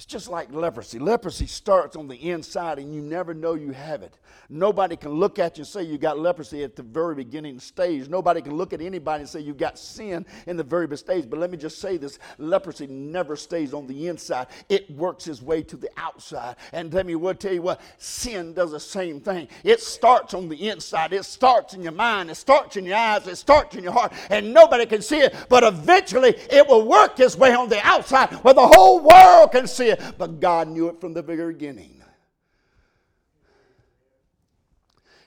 It's 0.00 0.06
just 0.06 0.30
like 0.30 0.50
leprosy. 0.50 0.98
Leprosy 0.98 1.46
starts 1.46 1.94
on 1.94 2.08
the 2.08 2.16
inside 2.16 2.78
and 2.78 2.94
you 2.94 3.02
never 3.02 3.34
know 3.34 3.52
you 3.52 3.72
have 3.72 4.00
it. 4.00 4.16
Nobody 4.48 4.96
can 4.96 5.10
look 5.10 5.38
at 5.38 5.58
you 5.58 5.60
and 5.60 5.68
say 5.68 5.82
you 5.82 5.98
got 5.98 6.18
leprosy 6.18 6.64
at 6.64 6.74
the 6.74 6.82
very 6.82 7.14
beginning 7.14 7.60
stage. 7.60 8.08
Nobody 8.08 8.40
can 8.40 8.56
look 8.56 8.72
at 8.72 8.80
anybody 8.80 9.20
and 9.20 9.28
say 9.28 9.40
you 9.40 9.52
got 9.52 9.78
sin 9.78 10.24
in 10.46 10.56
the 10.56 10.64
very 10.64 10.86
best 10.86 11.04
stage. 11.04 11.28
But 11.28 11.38
let 11.38 11.50
me 11.50 11.58
just 11.58 11.82
say 11.82 11.98
this 11.98 12.18
leprosy 12.38 12.86
never 12.86 13.36
stays 13.36 13.74
on 13.74 13.86
the 13.86 14.08
inside, 14.08 14.46
it 14.70 14.90
works 14.90 15.26
its 15.26 15.42
way 15.42 15.62
to 15.64 15.76
the 15.76 15.90
outside. 15.98 16.56
And 16.72 16.94
let 16.94 17.04
me 17.04 17.14
will 17.14 17.34
tell 17.34 17.52
you 17.52 17.60
what 17.60 17.82
sin 17.98 18.54
does 18.54 18.70
the 18.70 18.80
same 18.80 19.20
thing. 19.20 19.48
It 19.64 19.82
starts 19.82 20.32
on 20.32 20.48
the 20.48 20.70
inside, 20.70 21.12
it 21.12 21.26
starts 21.26 21.74
in 21.74 21.82
your 21.82 21.92
mind, 21.92 22.30
it 22.30 22.36
starts 22.36 22.78
in 22.78 22.86
your 22.86 22.96
eyes, 22.96 23.26
it 23.26 23.36
starts 23.36 23.76
in 23.76 23.84
your 23.84 23.92
heart, 23.92 24.14
and 24.30 24.54
nobody 24.54 24.86
can 24.86 25.02
see 25.02 25.18
it. 25.18 25.34
But 25.50 25.62
eventually 25.62 26.30
it 26.50 26.66
will 26.66 26.88
work 26.88 27.20
its 27.20 27.36
way 27.36 27.52
on 27.52 27.68
the 27.68 27.86
outside 27.86 28.32
where 28.42 28.54
the 28.54 28.66
whole 28.66 29.00
world 29.00 29.52
can 29.52 29.66
see 29.66 29.89
it, 29.89 29.89
but 30.18 30.40
God 30.40 30.68
knew 30.68 30.88
it 30.88 31.00
from 31.00 31.14
the 31.14 31.22
very 31.22 31.52
beginning. 31.52 32.02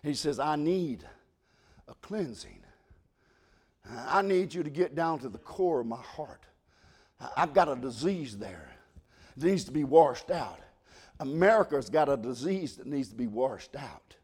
He 0.04 0.14
says, 0.14 0.40
I 0.40 0.56
need 0.56 1.06
a 1.88 1.94
cleansing. 1.96 2.60
I 4.08 4.22
need 4.22 4.54
you 4.54 4.64
to 4.64 4.70
get 4.70 4.96
down 4.96 5.20
to 5.20 5.30
the 5.30 5.38
core 5.38 5.82
of 5.82 5.88
my 5.88 6.02
heart. 6.02 6.42
I've 7.38 7.54
got 7.54 7.70
a 7.70 7.76
disease 7.76 8.38
there. 8.38 8.70
It 9.38 9.44
needs 9.44 9.64
to 9.66 9.72
be 9.72 9.84
washed 9.84 10.30
out. 10.30 10.60
America's 11.20 11.90
got 11.90 12.10
a 12.10 12.18
disease 12.18 12.76
that 12.78 12.88
needs 12.88 13.10
to 13.10 13.16
be 13.16 13.28
washed 13.28 13.76
out. 13.76 14.16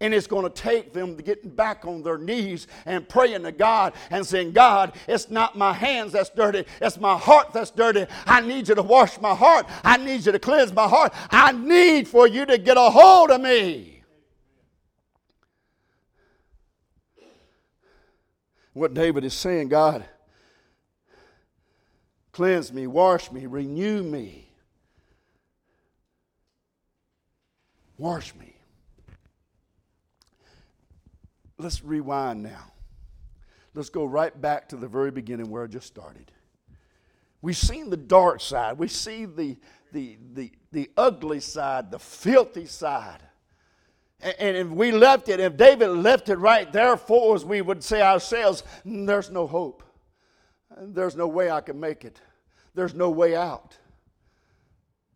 And 0.00 0.14
it's 0.14 0.26
going 0.26 0.44
to 0.44 0.50
take 0.50 0.94
them 0.94 1.16
getting 1.16 1.50
back 1.50 1.84
on 1.84 2.02
their 2.02 2.16
knees 2.16 2.66
and 2.86 3.06
praying 3.06 3.42
to 3.42 3.52
God 3.52 3.92
and 4.10 4.26
saying, 4.26 4.52
God, 4.52 4.94
it's 5.06 5.28
not 5.28 5.58
my 5.58 5.74
hands 5.74 6.12
that's 6.12 6.30
dirty, 6.30 6.64
it's 6.80 6.98
my 6.98 7.18
heart 7.18 7.52
that's 7.52 7.70
dirty. 7.70 8.06
I 8.24 8.40
need 8.40 8.68
you 8.68 8.74
to 8.74 8.82
wash 8.82 9.20
my 9.20 9.34
heart. 9.34 9.66
I 9.84 9.98
need 9.98 10.24
you 10.24 10.32
to 10.32 10.38
cleanse 10.38 10.72
my 10.72 10.88
heart. 10.88 11.12
I 11.30 11.52
need 11.52 12.08
for 12.08 12.26
you 12.26 12.46
to 12.46 12.56
get 12.56 12.78
a 12.78 12.90
hold 12.90 13.30
of 13.30 13.42
me. 13.42 14.02
What 18.72 18.94
David 18.94 19.24
is 19.24 19.34
saying, 19.34 19.68
God, 19.68 20.04
cleanse 22.32 22.72
me, 22.72 22.86
wash 22.86 23.30
me, 23.30 23.46
renew 23.46 24.02
me. 24.02 24.48
Wash 27.98 28.34
me. 28.34 28.49
Let's 31.60 31.84
rewind 31.84 32.42
now. 32.42 32.72
Let's 33.74 33.90
go 33.90 34.04
right 34.04 34.38
back 34.38 34.68
to 34.70 34.76
the 34.76 34.88
very 34.88 35.10
beginning 35.10 35.50
where 35.50 35.64
I 35.64 35.66
just 35.66 35.86
started. 35.86 36.32
We've 37.42 37.56
seen 37.56 37.88
the 37.88 37.96
dark 37.96 38.40
side. 38.40 38.78
We 38.78 38.88
see 38.88 39.24
the, 39.24 39.56
the, 39.92 40.18
the, 40.34 40.52
the 40.72 40.90
ugly 40.96 41.40
side, 41.40 41.90
the 41.90 41.98
filthy 41.98 42.66
side. 42.66 43.22
And, 44.20 44.34
and 44.38 44.56
if 44.56 44.68
we 44.68 44.92
left 44.92 45.28
it, 45.28 45.40
if 45.40 45.56
David 45.56 45.88
left 45.88 46.28
it 46.28 46.36
right 46.36 46.70
there 46.72 46.96
for 46.96 47.36
us, 47.36 47.44
we 47.44 47.62
would 47.62 47.82
say 47.82 48.02
ourselves, 48.02 48.62
mm, 48.84 49.06
there's 49.06 49.30
no 49.30 49.46
hope. 49.46 49.82
There's 50.78 51.16
no 51.16 51.26
way 51.26 51.50
I 51.50 51.60
can 51.60 51.80
make 51.80 52.04
it. 52.04 52.20
There's 52.74 52.94
no 52.94 53.10
way 53.10 53.34
out. 53.34 53.76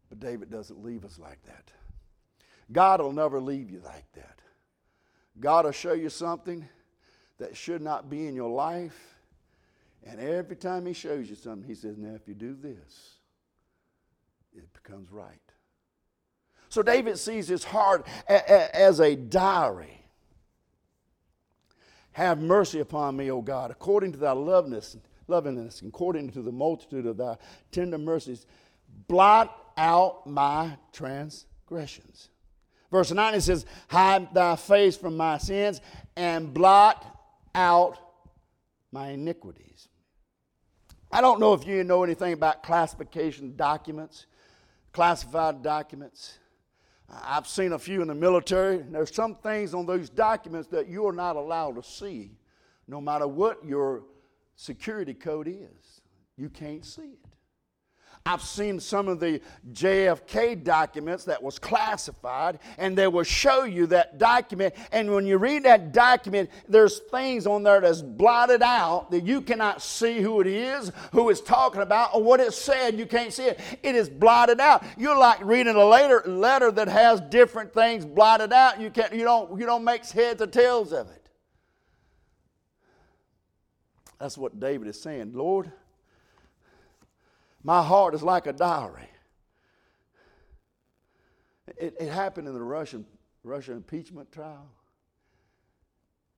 But 0.09 0.21
David 0.21 0.51
doesn't 0.51 0.83
leave 0.83 1.05
us 1.05 1.19
like 1.19 1.43
that. 1.45 1.73
God 2.73 3.01
will 3.01 3.13
never 3.13 3.41
leave 3.41 3.71
you 3.71 3.81
like 3.85 4.11
that. 4.15 4.34
God 5.39 5.65
will 5.65 5.73
show 5.73 5.93
you 5.93 6.09
something 6.09 6.69
that 7.39 7.57
should 7.57 7.83
not 7.83 8.09
be 8.09 8.27
in 8.27 8.35
your 8.35 8.51
life. 8.51 9.17
And 10.07 10.21
every 10.21 10.57
time 10.57 10.87
He 10.87 10.93
shows 10.93 11.29
you 11.29 11.35
something, 11.35 11.67
He 11.67 11.75
says, 11.75 11.97
Now, 11.99 12.15
if 12.15 12.29
you 12.29 12.35
do 12.35 12.55
this, 12.55 13.15
it 14.57 14.73
becomes 14.73 15.11
right. 15.11 15.41
So 16.69 16.83
David 16.83 17.19
sees 17.19 17.47
his 17.47 17.63
heart 17.63 18.05
as 18.27 18.99
a 18.99 19.15
diary. 19.15 20.01
Have 22.13 22.41
mercy 22.41 22.81
upon 22.81 23.17
me, 23.17 23.31
O 23.31 23.43
God, 23.43 23.71
according 23.71 24.11
to 24.13 24.19
thy 24.19 24.33
loveliness, 24.33 24.97
lovingness, 25.29 25.83
according 25.83 26.31
to 26.31 26.43
the 26.43 26.51
multitude 26.51 27.07
of 27.07 27.17
thy 27.17 27.37
tender 27.71 27.99
mercies. 27.99 28.47
Blot 29.07 29.57
out 29.77 30.27
my 30.27 30.77
transgressions. 30.93 32.31
Verse 32.95 33.11
9 33.11 33.35
it 33.35 33.41
says, 33.41 33.67
Hide 33.89 34.33
thy 34.33 34.55
face 34.55 34.97
from 34.97 35.17
my 35.17 35.37
sins 35.37 35.81
and 36.15 36.55
blot 36.55 37.05
out 37.53 37.99
my 38.93 39.09
iniquities. 39.09 39.89
I 41.11 41.21
don't 41.21 41.41
know 41.41 41.55
if 41.55 41.67
you 41.67 41.83
know 41.83 42.05
anything 42.05 42.35
about 42.35 42.63
classification 42.63 43.57
documents, 43.57 44.27
classified 44.93 45.61
documents. 45.61 46.39
I've 47.11 47.49
seen 47.49 47.73
a 47.73 47.81
few 47.81 48.01
in 48.01 48.07
the 48.07 48.15
military. 48.15 48.77
and 48.77 48.95
There's 48.95 49.13
some 49.13 49.35
things 49.35 49.75
on 49.75 49.87
those 49.87 50.09
documents 50.09 50.69
that 50.69 50.87
you 50.87 51.05
are 51.09 51.13
not 51.13 51.35
allowed 51.35 51.75
to 51.75 51.83
see, 51.83 52.39
no 52.87 53.01
matter 53.01 53.27
what 53.27 53.67
your 53.67 54.05
security 54.55 55.15
code 55.15 55.49
is. 55.49 56.01
You 56.37 56.49
can't 56.49 56.85
see 56.85 57.15
it. 57.25 57.34
I've 58.27 58.41
seen 58.41 58.81
some 58.81 59.07
of 59.09 59.21
the 59.21 59.43
JFK 59.75 60.65
documents 60.65 61.25
that 61.25 61.43
was 61.43 61.59
classified, 61.59 62.59
and 62.79 62.97
they 62.97 63.07
will 63.07 63.23
show 63.23 63.65
you 63.65 63.87
that 63.89 64.17
document. 64.17 64.75
And 64.93 65.13
when 65.13 65.27
you 65.27 65.37
read 65.37 65.65
that 65.65 65.93
document, 65.93 66.49
there's 66.67 67.01
things 67.11 67.47
on 67.47 67.63
there 67.65 67.83
that's 67.83 68.01
blotted 68.01 68.63
out 68.63 69.11
that 69.11 69.27
you 69.27 69.43
cannot 69.43 69.83
see 69.83 70.23
who 70.23 70.41
it 70.41 70.47
is, 70.47 70.91
who 71.13 71.29
it's 71.29 71.43
talking 71.43 71.83
about, 71.83 72.15
or 72.15 72.23
what 72.23 72.41
it 72.41 72.55
said. 72.55 72.99
You 72.99 73.05
can't 73.05 73.31
see 73.31 73.45
it. 73.45 73.61
It 73.83 73.95
is 73.95 74.09
blotted 74.09 74.59
out. 74.59 74.83
You're 74.97 75.19
like 75.19 75.45
reading 75.45 75.77
a 75.77 75.85
later 75.85 76.23
letter 76.25 76.71
that 76.71 76.89
has 76.89 77.21
different 77.21 77.75
things 77.75 78.07
blotted 78.07 78.55
out. 78.55 78.81
You 78.81 78.89
can't. 78.89 79.13
You 79.13 79.25
don't. 79.25 79.61
You 79.61 79.67
don't 79.67 79.85
make 79.85 80.07
heads 80.07 80.41
or 80.41 80.47
tails 80.47 80.95
of 80.95 81.11
it. 81.11 81.29
That's 84.19 84.39
what 84.39 84.59
David 84.59 84.89
is 84.89 84.99
saying. 84.99 85.35
Lord. 85.35 85.71
My 87.65 87.83
heart 87.83 88.15
is 88.15 88.23
like 88.23 88.47
a 88.47 88.53
diary. 88.53 89.09
It, 91.79 91.97
it 91.99 92.09
happened 92.11 92.47
in 92.47 92.53
the 92.53 92.63
Russian, 92.63 93.07
Russian 93.43 93.77
impeachment 93.77 94.31
trial. 94.31 94.71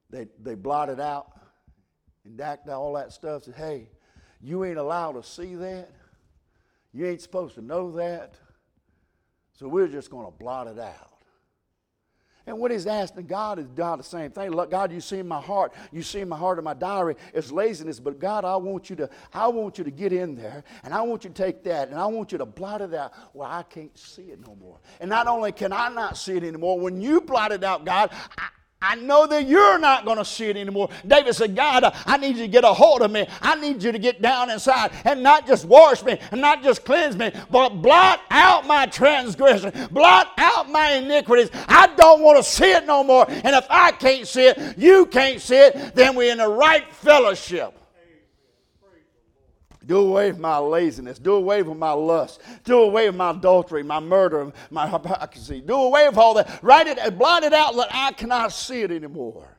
They, 0.09 0.29
they 0.41 0.55
blotted 0.55 1.01
out 1.01 1.33
and 2.25 2.37
dacked 2.37 2.69
all 2.69 2.95
that 2.95 3.12
stuff. 3.12 3.43
Said, 3.43 3.57
hey, 3.57 3.89
you 4.41 4.65
ain't 4.65 4.79
allowed 4.79 5.12
to 5.12 5.23
see 5.25 5.57
that. 5.57 5.91
You 6.93 7.07
ain't 7.07 7.21
supposed 7.21 7.57
to 7.57 7.61
know 7.61 7.91
that. 7.93 8.37
So 9.53 9.67
we're 9.67 9.89
just 9.89 10.11
going 10.11 10.27
to 10.27 10.33
blot 10.33 10.69
it 10.69 10.79
out. 10.79 11.15
And 12.47 12.59
what 12.59 12.71
he's 12.71 12.87
asking 12.87 13.27
God 13.27 13.59
is 13.59 13.67
God 13.67 13.99
the 13.99 14.05
same 14.05 14.31
thing. 14.31 14.51
Look, 14.51 14.71
God, 14.71 14.93
you 14.93 15.01
see 15.01 15.19
in 15.19 15.27
my 15.27 15.41
heart. 15.41 15.73
You 15.91 16.03
see 16.03 16.21
in 16.21 16.29
my 16.29 16.37
heart 16.37 16.59
in 16.59 16.65
my 16.65 16.75
diary. 16.75 17.17
It's 17.35 17.51
laziness, 17.51 17.99
but 17.99 18.21
God, 18.21 18.45
I 18.45 18.55
want 18.57 18.89
you 18.89 18.97
to, 18.97 19.11
I 19.35 19.49
want 19.49 19.79
you 19.79 19.85
to 19.85 19.91
get 19.91 20.13
in 20.13 20.37
there, 20.37 20.63
and 20.85 20.95
I 20.95 21.03
want 21.03 21.25
you 21.25 21.31
to 21.31 21.43
take 21.43 21.65
that, 21.65 21.89
and 21.89 21.99
I 21.99 22.07
want 22.07 22.31
you 22.31 22.39
to 22.39 22.47
blot 22.47 22.83
it 22.83 22.95
out 22.95 23.13
where 23.33 23.49
I 23.49 23.65
can't 23.65 23.97
see 23.99 24.23
it 24.23 24.41
no 24.47 24.55
more. 24.55 24.79
And 25.01 25.11
not 25.11 25.27
only 25.27 25.51
can 25.51 25.73
I 25.73 25.89
not 25.89 26.17
see 26.17 26.37
it 26.37 26.45
anymore, 26.45 26.79
when 26.79 27.01
you 27.01 27.21
blot 27.21 27.51
it 27.51 27.65
out, 27.65 27.85
God, 27.85 28.11
I, 28.39 28.49
I 28.83 28.95
know 28.95 29.27
that 29.27 29.49
you're 29.49 29.79
not 29.79 30.05
going 30.05 30.19
to 30.19 30.25
see 30.25 30.47
it 30.47 30.57
anymore. 30.57 30.91
David 31.07 31.35
said, 31.35 31.57
God, 31.57 31.95
I 32.05 32.19
need 32.19 32.37
you 32.37 32.43
to 32.43 32.49
get 32.49 32.62
a 32.62 32.75
hold 32.75 33.01
of 33.01 33.11
me. 33.11 33.27
I 33.41 33.55
need 33.55 33.83
you 33.83 33.91
to 33.91 33.99
get 33.99 34.21
down 34.21 34.51
inside 34.51 34.93
and 35.05 35.23
not 35.23 35.47
just 35.47 35.65
wash 35.65 36.03
me 36.05 36.19
and 36.31 36.43
not 36.43 36.62
just 36.62 36.85
cleanse 36.85 37.17
me, 37.17 37.33
but 37.51 37.71
blot 37.81 38.21
out 38.31 38.67
my 38.67 38.85
transgression, 38.87 39.73
blot 39.91 40.33
out 40.37 40.71
my 40.71 40.93
iniquities. 40.93 41.49
I 41.69 41.87
don't 41.97 42.21
want 42.21 42.37
to 42.37 42.45
see 42.45 42.71
it 42.71 42.87
no 42.87 43.03
more. 43.03 43.25
And 43.29 43.57
if 43.57 43.67
I 43.71 43.93
can't 43.93 44.29
see 44.29 44.49
it, 44.49 44.77
you 44.77 45.07
can't 45.07 45.41
see 45.41 45.57
it, 45.57 45.95
then 45.95 46.15
we're 46.15 46.33
in 46.33 46.39
the 46.39 46.49
right 46.49 46.93
fellowship. 46.93 47.86
Do 49.87 49.99
away 49.99 50.33
with 50.33 50.40
my 50.40 50.59
laziness. 50.59 51.18
Do 51.18 51.35
away 51.35 51.62
with 51.62 51.79
my 51.79 51.92
lust. 51.92 52.42
Do 52.64 52.83
away 52.83 53.09
with 53.09 53.16
my 53.16 53.31
adultery, 53.31 53.85
my 53.85 54.01
murder, 54.01 54.53
my 54.70 54.88
hypocrisy. 54.88 55.61
Do 55.61 55.75
away 55.75 56.09
with 56.09 56.18
all 56.18 56.35
that. 56.35 56.59
Write 56.62 56.88
it, 56.88 56.99
and 56.99 57.16
blot 57.16 57.44
it 57.44 57.53
out 57.53 57.77
that 57.77 57.88
I 57.92 58.12
cannot 58.12 58.53
see 58.53 58.83
it 58.83 58.90
anymore. 58.90 59.57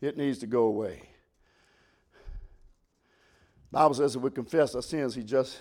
It 0.00 0.16
needs 0.16 0.38
to 0.38 0.46
go 0.46 0.64
away. 0.66 1.02
Bible 3.72 3.94
says 3.94 4.14
if 4.14 4.22
we 4.22 4.30
confess 4.30 4.74
our 4.76 4.82
sins, 4.82 5.14
He 5.14 5.24
just 5.24 5.58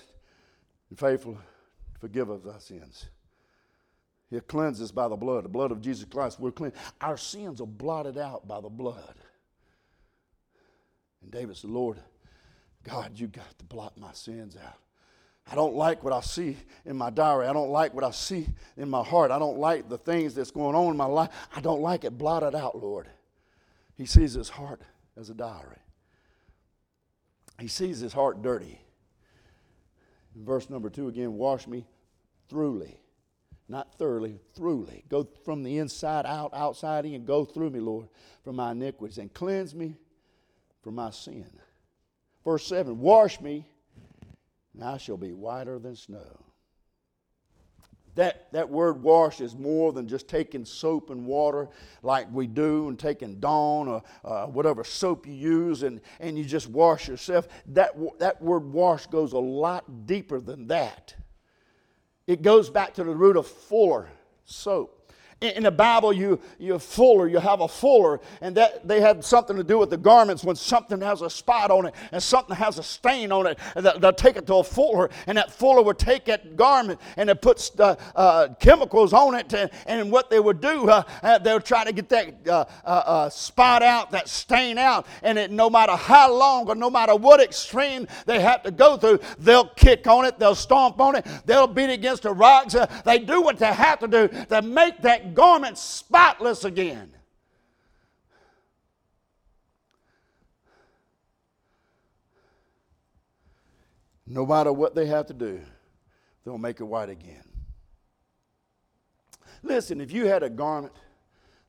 and 0.90 1.00
faithful 1.00 1.38
forgive 2.00 2.30
us 2.30 2.42
our 2.46 2.60
sins. 2.60 3.08
He 4.30 4.40
cleanses 4.42 4.92
by 4.92 5.08
the 5.08 5.16
blood, 5.16 5.46
the 5.46 5.50
blood 5.50 5.72
of 5.72 5.82
Jesus 5.82 6.06
Christ. 6.06 6.40
We're 6.40 6.52
clean. 6.52 6.74
Our 7.02 7.18
sins 7.18 7.62
are 7.62 7.68
blotted 7.68 8.18
out 8.18 8.48
by 8.48 8.62
the 8.62 8.70
blood. 8.70 9.16
And 11.24 11.32
David 11.32 11.58
said, 11.58 11.72
Lord, 11.72 11.98
God, 12.84 13.12
you 13.16 13.28
got 13.28 13.58
to 13.58 13.66
blot 13.66 13.98
my 13.98 14.12
sins 14.14 14.56
out. 14.56 14.78
I 15.52 15.56
don't 15.56 15.76
like 15.76 16.04
what 16.04 16.14
I 16.14 16.22
see 16.22 16.58
in 16.86 16.96
my 16.96 17.10
diary. 17.10 17.48
I 17.48 17.54
don't 17.54 17.70
like 17.70 17.94
what 17.94 18.04
I 18.04 18.12
see 18.12 18.48
in 18.78 18.90
my 18.90 19.04
heart. 19.04 19.32
I 19.32 19.40
don't 19.40 19.58
like 19.58 19.90
the 19.90 19.98
things 19.98 20.36
that's 20.36 20.52
going 20.52 20.76
on 20.76 20.92
in 20.92 20.98
my 20.98 21.06
life. 21.06 21.30
I 21.54 21.60
don't 21.60 21.82
like 21.82 22.06
it. 22.06 22.18
Blot 22.18 22.44
it 22.44 22.56
out, 22.56 22.82
Lord. 22.82 23.08
He 23.96 24.06
sees 24.06 24.34
his 24.34 24.50
heart 24.50 24.82
as 25.18 25.30
a 25.30 25.34
diary. 25.34 25.80
He 27.60 27.68
sees 27.68 28.00
his 28.00 28.14
heart 28.14 28.42
dirty. 28.42 28.80
In 30.36 30.46
verse 30.46 30.70
number 30.70 30.90
two 30.90 31.08
again, 31.10 31.34
wash 31.34 31.68
me 31.68 31.86
throughly. 32.50 32.98
Not 33.70 33.98
thoroughly, 33.98 34.40
throughly. 34.58 35.04
Go 35.10 35.28
from 35.46 35.64
the 35.64 35.78
inside 35.78 36.26
out, 36.26 36.54
outside 36.54 37.06
in, 37.06 37.26
go 37.26 37.46
through 37.46 37.70
me, 37.70 37.80
Lord, 37.80 38.08
from 38.44 38.58
my 38.58 38.72
iniquities, 38.72 39.18
and 39.18 39.34
cleanse 39.34 39.74
me 39.76 39.96
for 40.84 40.92
my 40.92 41.10
sin. 41.10 41.50
Verse 42.44 42.66
7 42.68 43.00
Wash 43.00 43.40
me, 43.42 43.66
and 44.74 44.84
I 44.84 44.98
shall 44.98 45.18
be 45.18 45.32
whiter 45.32 45.80
than 45.80 45.96
snow. 45.96 46.40
That, 48.16 48.52
that 48.52 48.70
word 48.70 49.02
wash 49.02 49.42
is 49.42 49.56
more 49.56 49.92
than 49.92 50.08
just 50.08 50.28
taking 50.28 50.66
soap 50.66 51.10
and 51.10 51.26
water 51.26 51.70
like 52.04 52.32
we 52.32 52.46
do 52.46 52.88
and 52.90 53.00
taking 53.00 53.40
Dawn 53.40 53.88
or 53.88 54.04
uh, 54.24 54.46
whatever 54.46 54.84
soap 54.84 55.26
you 55.26 55.34
use 55.34 55.82
and, 55.82 56.00
and 56.20 56.38
you 56.38 56.46
just 56.46 56.70
wash 56.70 57.08
yourself. 57.08 57.48
That, 57.68 57.98
that 58.20 58.40
word 58.40 58.72
wash 58.72 59.08
goes 59.08 59.34
a 59.34 59.40
lot 59.40 60.06
deeper 60.06 60.40
than 60.40 60.68
that. 60.68 61.16
It 62.28 62.44
goes 62.44 62.70
back 62.70 62.94
to 62.96 63.04
the 63.04 63.16
root 63.16 63.36
of 63.36 63.48
fuller, 63.48 64.10
soap 64.46 65.03
in 65.44 65.64
the 65.64 65.72
Bible, 65.72 66.14
you, 66.14 66.40
you 66.58 66.80
fuller, 66.80 67.28
you 67.28 67.38
have 67.38 67.62
a 67.62 67.68
fuller, 67.68 68.22
and 68.42 68.56
that 68.56 68.88
they 68.88 69.02
had 69.02 69.24
something 69.24 69.56
to 69.58 69.64
do 69.64 69.78
with 69.78 69.90
the 69.90 69.98
garments 69.98 70.44
when 70.44 70.56
something 70.56 71.02
has 71.02 71.22
a 71.22 71.30
spot 71.30 71.70
on 71.70 71.86
it 71.86 71.94
and 72.12 72.24
something 72.24 72.56
has 72.56 72.80
a 72.80 72.84
stain 72.84 73.32
on 73.32 73.48
it. 73.48 73.60
They'll 73.76 74.14
take 74.14 74.38
it 74.38 74.48
to 74.48 74.56
a 74.56 74.64
fuller, 74.64 75.10
and 75.28 75.38
that 75.38 75.52
fuller 75.52 75.82
would 75.82 76.00
take 76.00 76.26
that 76.26 76.56
garment 76.56 77.00
and 77.18 77.30
it 77.30 77.42
puts 77.42 77.78
uh, 77.80 77.96
uh, 78.16 78.50
chemicals 78.60 79.14
on 79.14 79.36
it. 79.36 79.54
And, 79.54 79.70
and, 79.86 80.14
what 80.14 80.30
they 80.30 80.40
would 80.40 80.62
do, 80.62 80.90
uh, 80.90 81.04
uh 81.24 81.40
they 81.40 81.54
would 81.54 81.66
try 81.66 81.84
to 81.84 81.92
get 81.92 82.08
that 82.10 82.48
uh, 82.86 83.30
spot 83.30 83.82
out, 83.82 84.12
that 84.12 84.28
stain 84.28 84.78
out. 84.78 85.08
And 85.24 85.38
it, 85.38 85.50
no 85.50 85.70
matter 85.70 85.96
how 85.96 86.32
long 86.32 86.68
or 86.68 86.76
no 86.76 86.90
matter 86.90 87.16
what 87.16 87.42
extreme 87.42 88.08
they 88.26 88.40
have 88.42 88.64
to 88.64 88.72
go 88.72 88.98
through, 88.98 89.20
they'll 89.40 89.70
kick 89.70 90.06
on 90.08 90.26
it, 90.26 90.38
they'll 90.38 90.56
stomp 90.56 91.00
on 91.00 91.16
it, 91.16 91.26
they'll 91.46 91.68
beat 91.68 91.90
against 91.90 92.24
the 92.24 92.34
rocks. 92.34 92.76
they 93.06 93.20
do 93.20 93.42
what 93.42 93.58
they 93.58 93.74
have 93.74 94.00
to 94.00 94.08
do 94.08 94.28
to 94.50 94.62
make 94.62 95.02
that 95.02 95.33
garment 95.34 95.78
spotless 95.78 96.64
again. 96.64 97.12
No 104.26 104.46
matter 104.46 104.72
what 104.72 104.96
they 104.96 105.06
have 105.08 105.28
to 105.28 105.34
do, 105.34 105.62
they'll 106.44 106.58
make 106.58 106.80
it 106.80 106.86
white 106.86 107.10
again. 107.10 107.44
Listen, 109.62 110.02
if 110.02 110.12
you 110.12 110.26
had 110.26 110.44
a 110.44 110.50
garment 110.50 110.94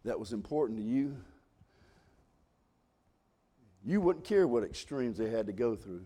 that 0.04 0.18
was 0.18 0.32
important 0.32 0.78
to 0.78 0.84
you, 0.84 1.16
you 3.84 4.00
wouldn't 4.00 4.24
care 4.24 4.46
what 4.46 4.64
extremes 4.64 5.18
they 5.18 5.30
had 5.30 5.46
to 5.46 5.52
go 5.52 5.76
through 5.76 6.04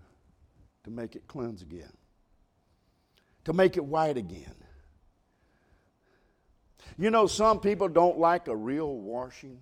to 0.85 0.91
make 0.91 1.17
it 1.17 1.27
cleanse 1.29 1.63
again, 1.63 1.93
to 3.45 3.53
make 3.53 3.77
it 3.77 3.85
white 3.85 4.17
again. 4.17 4.55
You 6.99 7.11
know, 7.11 7.29
some 7.29 7.61
people 7.61 7.89
don't 7.89 8.19
like 8.19 8.49
a 8.49 8.57
real 8.57 8.97
washing 8.97 9.59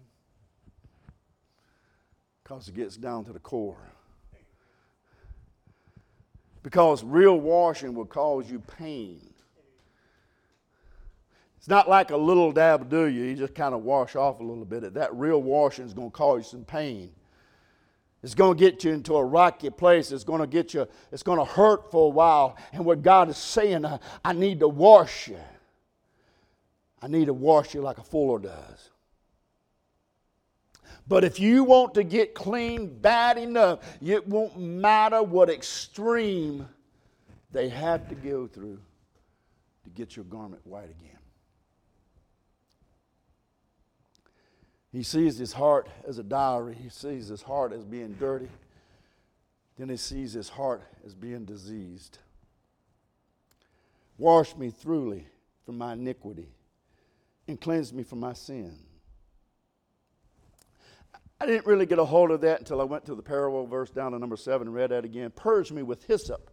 because 2.42 2.66
it 2.68 2.74
gets 2.74 2.96
down 2.96 3.24
to 3.26 3.32
the 3.32 3.38
core. 3.38 3.76
Because 6.62 7.04
real 7.04 7.38
washing 7.38 7.94
will 7.94 8.06
cause 8.06 8.50
you 8.50 8.58
pain. 8.58 9.20
It's 11.58 11.68
not 11.68 11.88
like 11.88 12.10
a 12.10 12.16
little 12.16 12.52
dab 12.52 12.88
do 12.88 13.06
you, 13.06 13.24
you 13.24 13.34
just 13.34 13.54
kind 13.54 13.74
of 13.74 13.82
wash 13.82 14.16
off 14.16 14.40
a 14.40 14.42
little 14.42 14.64
bit. 14.64 14.94
That 14.94 15.14
real 15.14 15.42
washing 15.42 15.84
is 15.84 15.92
going 15.92 16.10
to 16.10 16.16
cause 16.16 16.38
you 16.38 16.44
some 16.44 16.64
pain. 16.64 17.10
It's 18.22 18.34
going 18.34 18.56
to 18.56 18.58
get 18.58 18.82
you 18.82 18.92
into 18.92 19.14
a 19.14 19.24
rocky 19.24 19.70
place. 19.70 20.10
It's 20.10 20.24
going 20.24 20.40
to 20.40 20.46
get 20.46 20.72
you, 20.72 20.88
it's 21.12 21.22
going 21.22 21.38
to 21.38 21.44
hurt 21.44 21.90
for 21.90 22.06
a 22.06 22.10
while. 22.10 22.56
And 22.72 22.84
what 22.84 23.02
God 23.02 23.28
is 23.28 23.36
saying, 23.36 23.84
I, 23.84 23.98
I 24.24 24.32
need 24.32 24.60
to 24.60 24.68
wash 24.68 25.28
you. 25.28 25.38
I 27.02 27.08
need 27.08 27.26
to 27.26 27.34
wash 27.34 27.74
you 27.74 27.82
like 27.82 27.98
a 27.98 28.04
fuller 28.04 28.38
does. 28.38 28.90
But 31.08 31.24
if 31.24 31.38
you 31.38 31.64
want 31.64 31.94
to 31.94 32.02
get 32.02 32.34
clean 32.34 32.98
bad 32.98 33.38
enough, 33.38 33.80
it 34.02 34.26
won't 34.26 34.58
matter 34.58 35.22
what 35.22 35.50
extreme 35.50 36.68
they 37.52 37.68
have 37.68 38.08
to 38.08 38.14
go 38.14 38.46
through 38.46 38.80
to 39.84 39.90
get 39.90 40.16
your 40.16 40.24
garment 40.24 40.66
white 40.66 40.90
again. 40.90 41.18
He 44.90 45.02
sees 45.02 45.36
his 45.38 45.52
heart 45.52 45.88
as 46.08 46.18
a 46.18 46.22
diary, 46.22 46.74
he 46.74 46.88
sees 46.88 47.28
his 47.28 47.42
heart 47.42 47.72
as 47.72 47.84
being 47.84 48.14
dirty, 48.14 48.48
then 49.78 49.88
he 49.88 49.96
sees 49.96 50.32
his 50.32 50.48
heart 50.48 50.82
as 51.04 51.14
being 51.14 51.44
diseased. 51.44 52.18
Wash 54.18 54.56
me 54.56 54.70
thoroughly 54.70 55.26
from 55.64 55.78
my 55.78 55.92
iniquity 55.92 56.48
and 57.48 57.60
cleanse 57.60 57.92
me 57.92 58.02
from 58.02 58.20
my 58.20 58.32
sin. 58.32 58.76
I 61.40 61.46
didn't 61.46 61.66
really 61.66 61.86
get 61.86 61.98
a 61.98 62.04
hold 62.04 62.30
of 62.30 62.40
that 62.40 62.60
until 62.60 62.80
I 62.80 62.84
went 62.84 63.04
to 63.06 63.14
the 63.14 63.22
parallel 63.22 63.66
verse 63.66 63.90
down 63.90 64.12
to 64.12 64.18
number 64.18 64.36
seven 64.36 64.68
and 64.68 64.74
read 64.74 64.90
that 64.90 65.04
again. 65.04 65.30
Purge 65.30 65.70
me 65.70 65.82
with 65.82 66.04
hyssop, 66.04 66.50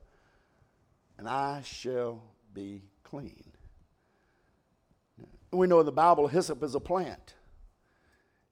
and 1.18 1.28
I 1.28 1.62
shall 1.64 2.22
be 2.54 2.84
clean. 3.04 3.44
We 5.52 5.68
know 5.68 5.80
in 5.80 5.86
the 5.86 5.91
Bible, 5.91 6.28
hyssop 6.28 6.64
is 6.64 6.76
a 6.76 6.80
plant. 6.80 7.36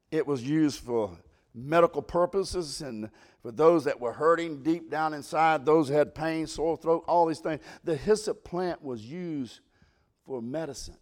It 0.09 0.25
was 0.25 0.43
used 0.43 0.79
for 0.79 1.17
medical 1.53 2.01
purposes 2.01 2.81
and 2.81 3.09
for 3.41 3.51
those 3.51 3.83
that 3.85 3.99
were 3.99 4.13
hurting 4.13 4.63
deep 4.63 4.89
down 4.89 5.13
inside, 5.13 5.65
those 5.65 5.89
who 5.89 5.95
had 5.95 6.15
pain, 6.15 6.47
sore 6.47 6.77
throat, 6.77 7.03
all 7.07 7.25
these 7.25 7.39
things. 7.39 7.61
The 7.83 7.95
hyssop 7.95 8.43
plant 8.43 8.81
was 8.81 9.03
used 9.03 9.59
for 10.25 10.41
medicine. 10.41 10.97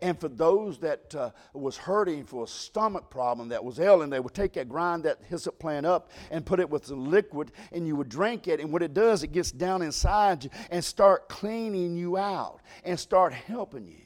And 0.00 0.18
for 0.18 0.28
those 0.28 0.78
that 0.78 1.14
uh, 1.14 1.30
was 1.52 1.76
hurting 1.76 2.24
for 2.24 2.44
a 2.44 2.46
stomach 2.46 3.10
problem 3.10 3.48
that 3.48 3.64
was 3.64 3.80
ailing, 3.80 4.10
they 4.10 4.20
would 4.20 4.34
take 4.34 4.52
that, 4.52 4.68
grind 4.68 5.02
that 5.04 5.18
hyssop 5.28 5.58
plant 5.58 5.84
up 5.86 6.10
and 6.30 6.46
put 6.46 6.60
it 6.60 6.70
with 6.70 6.86
some 6.86 7.10
liquid, 7.10 7.50
and 7.72 7.86
you 7.86 7.96
would 7.96 8.08
drink 8.08 8.46
it. 8.46 8.60
And 8.60 8.72
what 8.72 8.82
it 8.82 8.94
does, 8.94 9.22
it 9.24 9.32
gets 9.32 9.50
down 9.50 9.82
inside 9.82 10.44
you 10.44 10.50
and 10.70 10.84
start 10.84 11.28
cleaning 11.28 11.96
you 11.96 12.16
out 12.16 12.60
and 12.84 12.98
start 12.98 13.32
helping 13.32 13.88
you. 13.88 14.02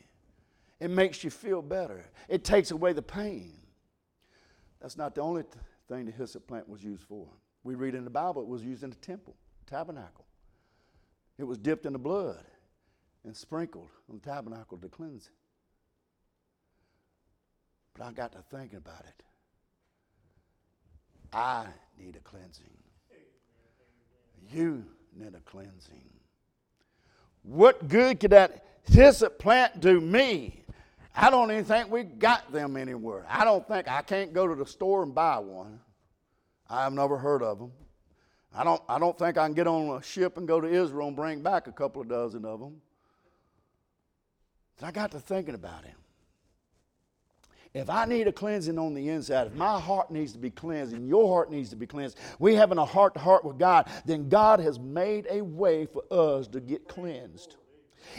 It 0.81 0.91
makes 0.91 1.23
you 1.23 1.31
feel 1.31 1.61
better. 1.61 2.05
It 2.29 2.43
takes 2.43 2.71
away 2.71 2.93
the 2.93 3.03
pain. 3.03 3.53
That's 4.81 4.97
not 4.97 5.15
the 5.15 5.21
only 5.21 5.43
th- 5.43 5.55
thing 5.89 6.07
the 6.07 6.13
hyssop 6.13 6.47
plant 6.47 6.69
was 6.69 6.83
used 6.83 7.05
for. 7.05 7.29
We 7.65 7.75
read 7.75 7.95
in 7.95 8.05
the 8.05 8.11
Bible 8.11 8.43
it 8.43 8.49
was 8.49 8.65
used 8.65 8.83
in 8.83 8.91
the 8.91 8.97
temple, 8.97 9.37
tabernacle. 9.67 10.27
It 11.39 11.45
was 11.45 11.59
dipped 11.59 11.87
in 11.87 11.93
the 11.93 11.99
blood 11.99 12.45
and 13.25 13.37
sprinkled 13.37 13.91
on 14.11 14.19
the 14.19 14.31
tabernacle 14.31 14.79
to 14.79 14.89
cleanse 14.89 15.27
it. 15.27 15.42
But 17.95 18.07
I 18.07 18.13
got 18.13 18.33
to 18.33 18.39
thinking 18.51 18.79
about 18.79 19.01
it. 19.01 19.23
I 21.33 21.67
need 21.99 22.17
a 22.17 22.21
cleansing. 22.21 22.67
You 24.51 24.85
need 25.15 25.35
a 25.35 25.41
cleansing. 25.41 26.11
What 27.43 27.89
good 27.89 28.21
could 28.21 28.31
that 28.33 28.65
hyssop 28.85 29.39
plant 29.39 29.81
do 29.81 30.01
me? 30.01 30.63
I 31.15 31.31
don't 31.31 31.51
even 31.51 31.65
think 31.65 31.91
we 31.91 32.05
got 32.05 32.51
them 32.53 32.77
anywhere. 32.77 33.27
I 33.29 33.45
don't 33.45 33.67
think 33.67 33.89
I 33.89 34.03
can't 34.03 34.33
go 34.33 34.47
to 34.47 34.55
the 34.55 34.67
store 34.67 35.03
and 35.03 35.15
buy 35.15 35.39
one. 35.39 35.81
I've 36.71 36.93
never 36.93 37.19
heard 37.19 37.43
of 37.43 37.59
them. 37.59 37.73
I 38.55 38.65
don't, 38.65 38.83
I 38.89 38.99
don't 38.99 39.19
think 39.19 39.39
I 39.39 39.47
can 39.47 39.55
get 39.55 39.67
on 39.67 39.97
a 39.97 40.03
ship 40.03 40.37
and 40.37 40.47
go 40.47 40.61
to 40.61 40.69
Israel 40.69 41.09
and 41.09 41.17
bring 41.17 41.43
back 41.43 41.67
a 41.67 41.73
couple 41.73 42.03
of 42.03 42.09
dozen 42.09 42.45
of 42.45 42.61
them. 42.61 42.81
So 44.79 44.87
I 44.87 44.91
got 44.91 45.11
to 45.13 45.21
thinking 45.21 45.55
about 45.55 45.85
it. 45.85 45.95
If 47.75 47.89
I 47.89 48.05
need 48.05 48.29
a 48.29 48.33
cleansing 48.33 48.79
on 48.79 48.93
the 48.93 49.09
inside, 49.09 49.47
if 49.47 49.55
my 49.55 49.81
heart 49.81 50.11
needs 50.11 50.33
to 50.33 50.39
be 50.39 50.51
cleansed 50.51 50.93
and 50.93 51.09
your 51.09 51.27
heart 51.33 51.51
needs 51.51 51.71
to 51.71 51.77
be 51.77 51.87
cleansed, 51.87 52.19
we 52.39 52.55
having 52.55 52.77
a 52.77 52.85
heart 52.85 53.15
to 53.15 53.21
heart 53.21 53.45
with 53.45 53.59
God, 53.59 53.89
then 54.05 54.29
God 54.29 54.61
has 54.61 54.79
made 54.79 55.27
a 55.31 55.41
way 55.41 55.87
for 55.87 56.03
us 56.11 56.47
to 56.49 56.61
get 56.61 56.87
cleansed. 56.87 57.57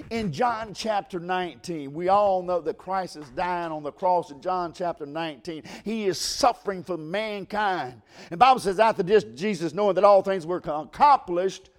In 0.10 0.32
John 0.32 0.74
chapter 0.74 1.20
19, 1.20 1.94
we 1.94 2.10
all 2.10 2.42
know 2.42 2.62
that 2.62 2.80
Christ 2.80 3.16
is 3.16 3.30
dying 3.32 3.72
on 3.72 3.84
the 3.84 3.92
cross 3.92 4.32
in 4.32 4.42
John 4.42 4.74
chapter 4.74 5.06
19. 5.06 5.64
He 5.84 6.06
is 6.06 6.18
suffering 6.18 6.84
for 6.84 6.98
mankind. 6.98 8.02
And 8.32 8.40
Bible 8.40 8.60
says, 8.60 8.80
after 8.80 9.04
this, 9.04 9.24
Jesus, 9.36 9.74
knowing 9.74 9.94
that 9.96 10.04
all 10.04 10.24
things 10.24 10.48
were 10.48 10.58
accomplished, 10.58 11.70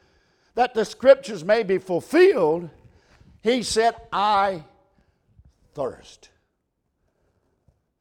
that 0.55 0.75
the 0.75 0.85
scriptures 0.85 1.45
may 1.45 1.65
be 1.65 1.79
fulfilled, 1.79 2.71
he 3.43 3.65
said, 3.65 3.97
I 4.13 4.65
thirst. 5.73 6.29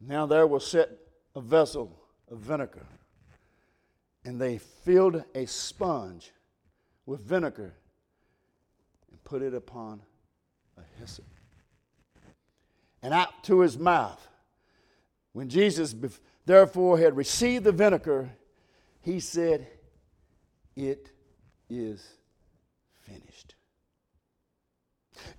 Now 0.08 0.26
there 0.26 0.45
was 0.45 0.66
set 0.66 0.89
a 1.36 1.41
vessel 1.41 1.97
of 2.30 2.39
vinegar, 2.39 2.86
and 4.26 4.39
they 4.39 4.58
filled 4.58 5.24
a 5.34 5.45
sponge 5.45 6.32
with 7.06 7.22
vinegar 7.22 7.74
and 9.12 9.24
put 9.24 9.41
it 9.41 9.54
upon 9.54 10.01
a 10.78 10.82
hyssop. 10.99 11.26
And 13.01 13.14
out 13.14 13.43
to 13.43 13.62
his 13.62 13.78
mouth. 13.78 14.28
When 15.34 15.49
Jesus 15.49 15.95
therefore 16.45 16.99
had 16.99 17.18
received 17.18 17.64
the 17.64 17.72
vinegar, 17.72 18.30
he 19.01 19.20
said, 19.20 19.68
It 20.76 21.12
is 21.70 22.06
finished. 23.01 23.56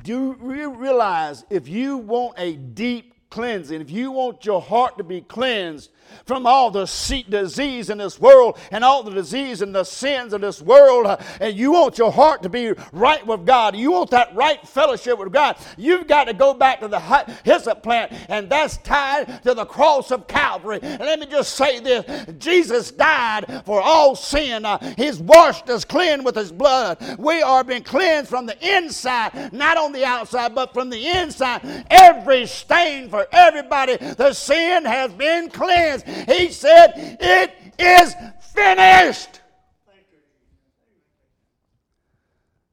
Do 0.03 0.13
you 0.13 0.69
realize 0.75 1.45
if 1.49 1.69
you 1.69 1.99
want 1.99 2.35
a 2.39 2.55
deep 2.55 3.14
cleansing, 3.35 3.81
if 3.81 3.91
you 3.91 4.13
want 4.13 4.47
your 4.47 4.63
heart 4.63 4.97
to 4.97 5.03
be 5.03 5.21
cleansed 5.21 5.91
from 6.25 6.47
all 6.47 6.71
the 6.71 6.85
disease 7.29 7.91
in 7.91 7.99
this 7.99 8.21
world 8.21 8.57
and 8.71 8.85
all 8.85 9.03
the 9.03 9.11
disease 9.11 9.61
and 9.61 9.75
the 9.75 9.83
sins 9.83 10.33
of 10.33 10.41
this 10.41 10.63
world, 10.63 11.07
uh, 11.07 11.17
and 11.41 11.57
you 11.57 11.73
want 11.73 11.99
your 11.99 12.13
heart 12.13 12.45
to 12.45 12.49
be 12.49 12.73
right 12.93 13.27
with 13.27 13.45
God, 13.45 13.75
you 13.75 13.91
want 13.91 14.11
that 14.11 14.33
right 14.37 14.65
fellowship 14.69 15.19
with 15.19 15.33
God, 15.33 15.57
you've 15.77 16.07
got 16.07 16.25
to 16.25 16.33
go 16.33 16.55
back 16.55 16.79
to 16.79 16.87
the 16.87 17.01
hyssop 17.45 17.83
plant, 17.83 18.13
and 18.29 18.49
that's 18.49 18.77
tied 18.79 19.43
to 19.43 19.53
the 19.53 19.65
cross 19.65 20.13
of 20.13 20.29
Calvary. 20.29 20.79
And 20.81 21.01
let 21.01 21.19
me 21.19 21.27
just 21.27 21.55
say 21.55 21.81
this 21.81 22.27
Jesus 22.39 22.93
died 22.93 23.63
for 23.67 23.81
all 23.83 24.15
sin, 24.15 24.65
uh, 24.65 24.79
He's 24.97 25.19
washed 25.19 25.69
us 25.71 25.85
clean 25.85 26.23
with 26.23 26.37
His 26.37 26.53
blood. 26.53 27.19
We 27.19 27.43
are 27.43 27.65
being 27.65 27.83
cleansed 27.83 28.31
from 28.31 28.47
the 28.47 28.77
inside, 28.77 29.53
not 29.53 29.77
on 29.77 29.91
the 29.91 30.05
outside, 30.05 30.55
but 30.55 30.73
from 30.73 30.89
the 30.91 31.07
inside. 31.09 31.85
Every 31.91 32.47
stain 32.47 33.09
for 33.09 33.24
everybody. 33.33 33.97
The 33.97 34.33
sin 34.33 34.85
has 34.85 35.13
been 35.13 35.51
cleansed. 35.51 36.07
He 36.07 36.51
said, 36.51 36.93
It 37.21 37.53
is 37.79 38.15
finished. 38.53 39.41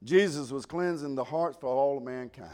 Jesus 0.04 0.50
was 0.50 0.66
cleansing 0.66 1.14
the 1.14 1.24
hearts 1.24 1.56
for 1.60 1.68
all 1.68 1.98
of 1.98 2.02
mankind. 2.02 2.50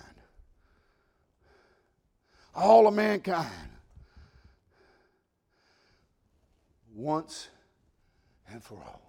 All 2.55 2.87
of 2.87 2.95
mankind. 2.95 3.49
Once 6.95 7.49
and 8.51 8.63
for 8.63 8.75
all. 8.75 9.03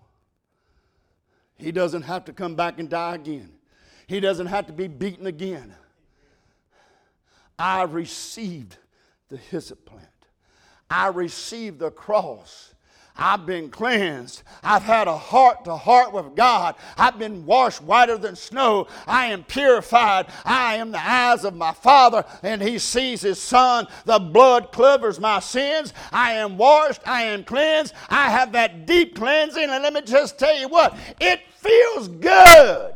He 1.58 1.72
doesn't 1.72 2.04
have 2.04 2.26
to 2.26 2.34
come 2.34 2.56
back 2.56 2.80
and 2.80 2.90
die 2.90 3.16
again. 3.16 3.52
He 4.08 4.20
doesn't 4.20 4.48
have 4.48 4.68
to 4.68 4.74
be 4.74 4.88
beaten 4.88 5.28
again. 5.28 5.76
I 7.60 7.84
received 7.84 8.78
the 9.28 9.38
hyssop 9.38 9.86
plant. 9.86 10.08
I 10.90 11.08
received 11.08 11.80
the 11.80 11.92
cross. 11.92 12.74
I've 13.22 13.46
been 13.46 13.70
cleansed. 13.70 14.44
I've 14.64 14.84
had 14.84 15.10
a 15.10 15.18
heart 15.18 15.66
to 15.66 15.76
heart 15.76 16.14
with 16.14 16.36
God. 16.36 16.76
I've 16.98 17.20
been 17.20 17.46
washed 17.46 17.84
whiter 17.84 18.18
than 18.18 18.38
snow. 18.38 18.88
I 19.06 19.26
am 19.26 19.44
purified. 19.44 20.28
I 20.46 20.76
am 20.76 20.92
the 20.92 21.06
eyes 21.06 21.44
of 21.44 21.54
my 21.54 21.74
Father, 21.74 22.24
and 22.44 22.62
He 22.62 22.80
sees 22.80 23.22
His 23.22 23.42
Son. 23.42 23.88
The 24.06 24.20
blood 24.20 24.72
covers 24.72 25.20
my 25.20 25.42
sins. 25.42 25.94
I 26.14 26.36
am 26.36 26.58
washed. 26.58 27.02
I 27.06 27.24
am 27.24 27.44
cleansed. 27.44 27.94
I 28.10 28.30
have 28.30 28.54
that 28.54 28.88
deep 28.88 29.16
cleansing. 29.16 29.70
And 29.70 29.84
let 29.84 29.94
me 29.94 30.02
just 30.02 30.40
tell 30.40 30.58
you 30.58 30.70
what, 30.70 30.98
it 31.20 31.42
feels 31.58 32.08
good. 32.08 32.94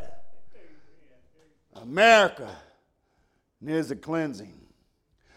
America 1.76 2.49
needs 3.64 3.91
a 3.91 3.95
cleansing. 3.95 4.64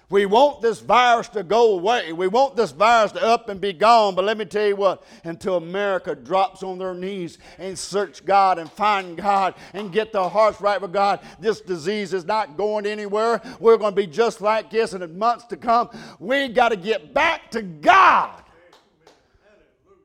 We 0.09 0.25
want 0.25 0.63
this 0.63 0.79
virus 0.79 1.29
to 1.31 1.43
go 1.43 1.77
away. 1.77 2.13
We 2.13 2.29
want 2.29 2.55
this 2.55 2.71
virus 2.71 3.11
to 3.13 3.23
up 3.25 3.49
and 3.49 3.61
be 3.61 3.73
gone. 3.73 4.15
But 4.15 4.25
let 4.25 4.39
me 4.39 4.45
tell 4.45 4.69
you 4.69 4.77
what, 4.77 5.03
until 5.25 5.57
America 5.57 6.15
drops 6.15 6.63
on 6.63 6.79
their 6.79 6.95
knees 6.95 7.39
and 7.59 7.77
search 7.77 8.25
God 8.25 8.61
and 8.61 8.71
find 8.71 9.17
God 9.17 9.55
and 9.73 9.91
get 9.91 10.13
their 10.13 10.29
hearts 10.29 10.61
right 10.61 10.81
with 10.81 10.93
God, 10.93 11.21
this 11.41 11.61
disease 11.61 12.15
is 12.15 12.25
not 12.25 12.57
going 12.57 12.87
anywhere. 12.87 13.43
We're 13.59 13.79
going 13.79 13.93
to 13.93 13.97
be 13.97 14.07
just 14.07 14.41
like 14.41 14.71
this 14.71 14.93
in 14.93 15.01
the 15.01 15.09
months 15.09 15.47
to 15.47 15.57
come. 15.57 15.91
We 16.21 16.49
got 16.49 16.69
to 16.69 16.77
get 16.77 17.13
back 17.13 17.51
to 17.51 17.63
God. 17.63 18.45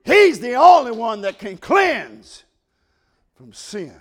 He's 0.03 0.39
the 0.39 0.55
only 0.55 0.93
one 0.93 1.21
that 1.21 1.37
can 1.37 1.57
cleanse 1.57 2.43
from 3.35 3.53
sin. 3.53 3.93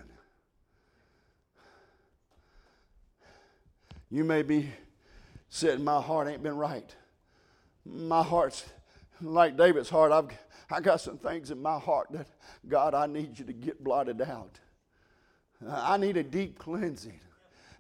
You 4.10 4.24
may 4.24 4.42
be 4.42 4.68
saying, 5.48 5.82
My 5.84 6.00
heart 6.00 6.28
ain't 6.28 6.42
been 6.42 6.56
right. 6.56 6.94
My 7.84 8.22
heart's 8.22 8.64
like 9.20 9.56
David's 9.56 9.88
heart. 9.88 10.12
I've 10.12 10.30
I 10.70 10.80
got 10.80 11.00
some 11.00 11.18
things 11.18 11.50
in 11.50 11.60
my 11.60 11.78
heart 11.78 12.08
that, 12.12 12.28
God, 12.68 12.94
I 12.94 13.06
need 13.06 13.38
you 13.38 13.44
to 13.44 13.52
get 13.52 13.82
blotted 13.82 14.22
out. 14.22 14.60
I 15.68 15.96
need 15.96 16.16
a 16.16 16.22
deep 16.22 16.58
cleansing. 16.58 17.18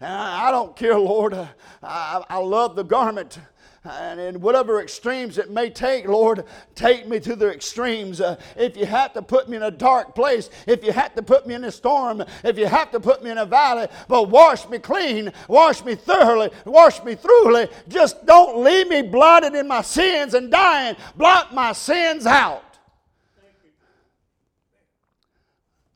And 0.00 0.12
I, 0.12 0.48
I 0.48 0.50
don't 0.50 0.74
care, 0.74 0.98
Lord. 0.98 1.34
I, 1.34 2.24
I 2.28 2.38
love 2.38 2.74
the 2.74 2.82
garment 2.82 3.38
and 3.82 4.20
in 4.20 4.40
whatever 4.40 4.82
extremes 4.82 5.38
it 5.38 5.50
may 5.50 5.70
take, 5.70 6.06
Lord, 6.06 6.44
take 6.74 7.08
me 7.08 7.18
to 7.20 7.34
the 7.34 7.50
extremes. 7.50 8.20
Uh, 8.20 8.36
if 8.56 8.76
you 8.76 8.84
have 8.84 9.14
to 9.14 9.22
put 9.22 9.48
me 9.48 9.56
in 9.56 9.62
a 9.62 9.70
dark 9.70 10.14
place, 10.14 10.50
if 10.66 10.84
you 10.84 10.92
have 10.92 11.14
to 11.14 11.22
put 11.22 11.46
me 11.46 11.54
in 11.54 11.64
a 11.64 11.72
storm, 11.72 12.22
if 12.44 12.58
you 12.58 12.66
have 12.66 12.90
to 12.90 13.00
put 13.00 13.24
me 13.24 13.30
in 13.30 13.38
a 13.38 13.46
valley, 13.46 13.88
but 14.06 14.28
wash 14.28 14.68
me 14.68 14.78
clean, 14.78 15.32
wash 15.48 15.82
me 15.82 15.94
thoroughly, 15.94 16.50
wash 16.66 17.02
me 17.04 17.14
thoroughly. 17.14 17.68
Just 17.88 18.26
don't 18.26 18.62
leave 18.62 18.88
me 18.88 19.00
blotted 19.00 19.54
in 19.54 19.66
my 19.66 19.80
sins 19.80 20.34
and 20.34 20.50
dying. 20.50 20.94
Blot 21.16 21.54
my 21.54 21.72
sins 21.72 22.26
out. 22.26 22.64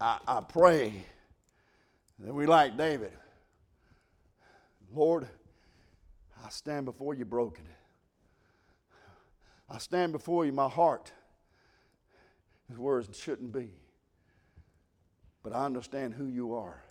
I, 0.00 0.18
I 0.26 0.40
pray 0.40 1.04
that 2.20 2.32
we 2.32 2.46
like 2.46 2.78
David. 2.78 3.12
Lord, 4.94 5.28
I 6.44 6.48
stand 6.48 6.84
before 6.84 7.14
you 7.14 7.24
broken. 7.24 7.64
I 9.68 9.78
stand 9.78 10.12
before 10.12 10.44
you, 10.44 10.52
my 10.52 10.68
heart 10.68 11.12
is 12.70 12.78
where 12.78 13.00
it 13.00 13.14
shouldn't 13.14 13.52
be. 13.52 13.70
But 15.42 15.52
I 15.52 15.64
understand 15.64 16.14
who 16.14 16.26
you 16.26 16.54
are. 16.54 16.82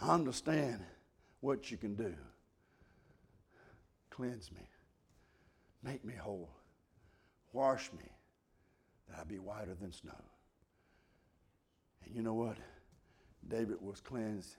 I 0.00 0.12
understand 0.12 0.82
what 1.40 1.70
you 1.70 1.76
can 1.76 1.94
do. 1.94 2.14
Cleanse 4.10 4.50
me. 4.52 4.68
Make 5.82 6.04
me 6.04 6.14
whole. 6.14 6.50
Wash 7.52 7.90
me 7.92 8.04
that 9.08 9.18
I 9.20 9.24
be 9.24 9.38
whiter 9.38 9.74
than 9.74 9.92
snow. 9.92 10.12
And 12.04 12.14
you 12.14 12.22
know 12.22 12.34
what? 12.34 12.56
David 13.48 13.76
was 13.80 14.00
cleansed. 14.00 14.56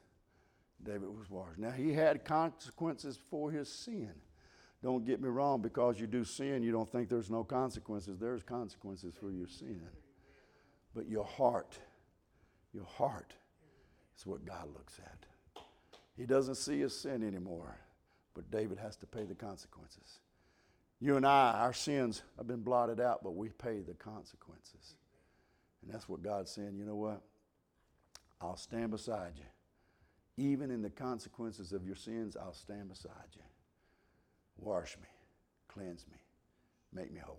David 0.84 1.10
was 1.10 1.30
washed. 1.30 1.58
Now, 1.58 1.72
he 1.72 1.94
had 1.94 2.26
consequences 2.26 3.18
for 3.30 3.52
his 3.52 3.72
sin. 3.72 4.12
Don't 4.86 5.04
get 5.04 5.20
me 5.20 5.30
wrong, 5.30 5.64
because 5.64 6.00
you 6.00 6.06
do 6.06 6.24
sin, 6.24 6.62
you 6.62 6.72
don't 6.72 6.88
think 6.88 7.10
there's 7.10 7.32
no 7.32 7.44
consequences. 7.44 8.20
There's 8.20 8.44
consequences 8.44 9.16
for 9.20 9.32
your 9.32 9.48
sin. 9.48 9.82
But 10.94 11.10
your 11.10 11.24
heart, 11.24 11.80
your 12.72 12.86
heart 12.86 13.34
is 14.16 14.28
what 14.28 14.46
God 14.46 14.68
looks 14.76 15.00
at. 15.04 15.26
He 16.16 16.28
doesn't 16.28 16.54
see 16.54 16.82
his 16.82 16.96
sin 16.96 17.24
anymore, 17.24 17.80
but 18.36 18.52
David 18.52 18.78
has 18.78 18.96
to 18.98 19.08
pay 19.08 19.24
the 19.24 19.34
consequences. 19.34 20.20
You 21.00 21.18
and 21.18 21.26
I, 21.26 21.54
our 21.62 21.74
sins 21.74 22.22
have 22.38 22.46
been 22.46 22.62
blotted 22.62 23.00
out, 23.00 23.24
but 23.24 23.36
we 23.36 23.50
pay 23.50 23.80
the 23.80 23.96
consequences. 23.96 24.98
And 25.82 25.92
that's 25.92 26.08
what 26.08 26.22
God's 26.22 26.52
saying. 26.52 26.76
You 26.78 26.86
know 26.86 26.96
what? 26.96 27.24
I'll 28.40 28.56
stand 28.56 28.92
beside 28.92 29.32
you. 29.36 30.46
Even 30.46 30.70
in 30.70 30.84
the 30.84 30.92
consequences 30.92 31.74
of 31.74 31.88
your 31.88 31.96
sins, 31.96 32.38
I'll 32.40 32.54
stand 32.54 32.90
beside 32.90 33.34
you. 33.34 33.42
Wash 34.58 34.98
me, 34.98 35.08
cleanse 35.68 36.06
me, 36.12 36.18
make 36.94 37.12
me 37.12 37.20
whole. 37.20 37.34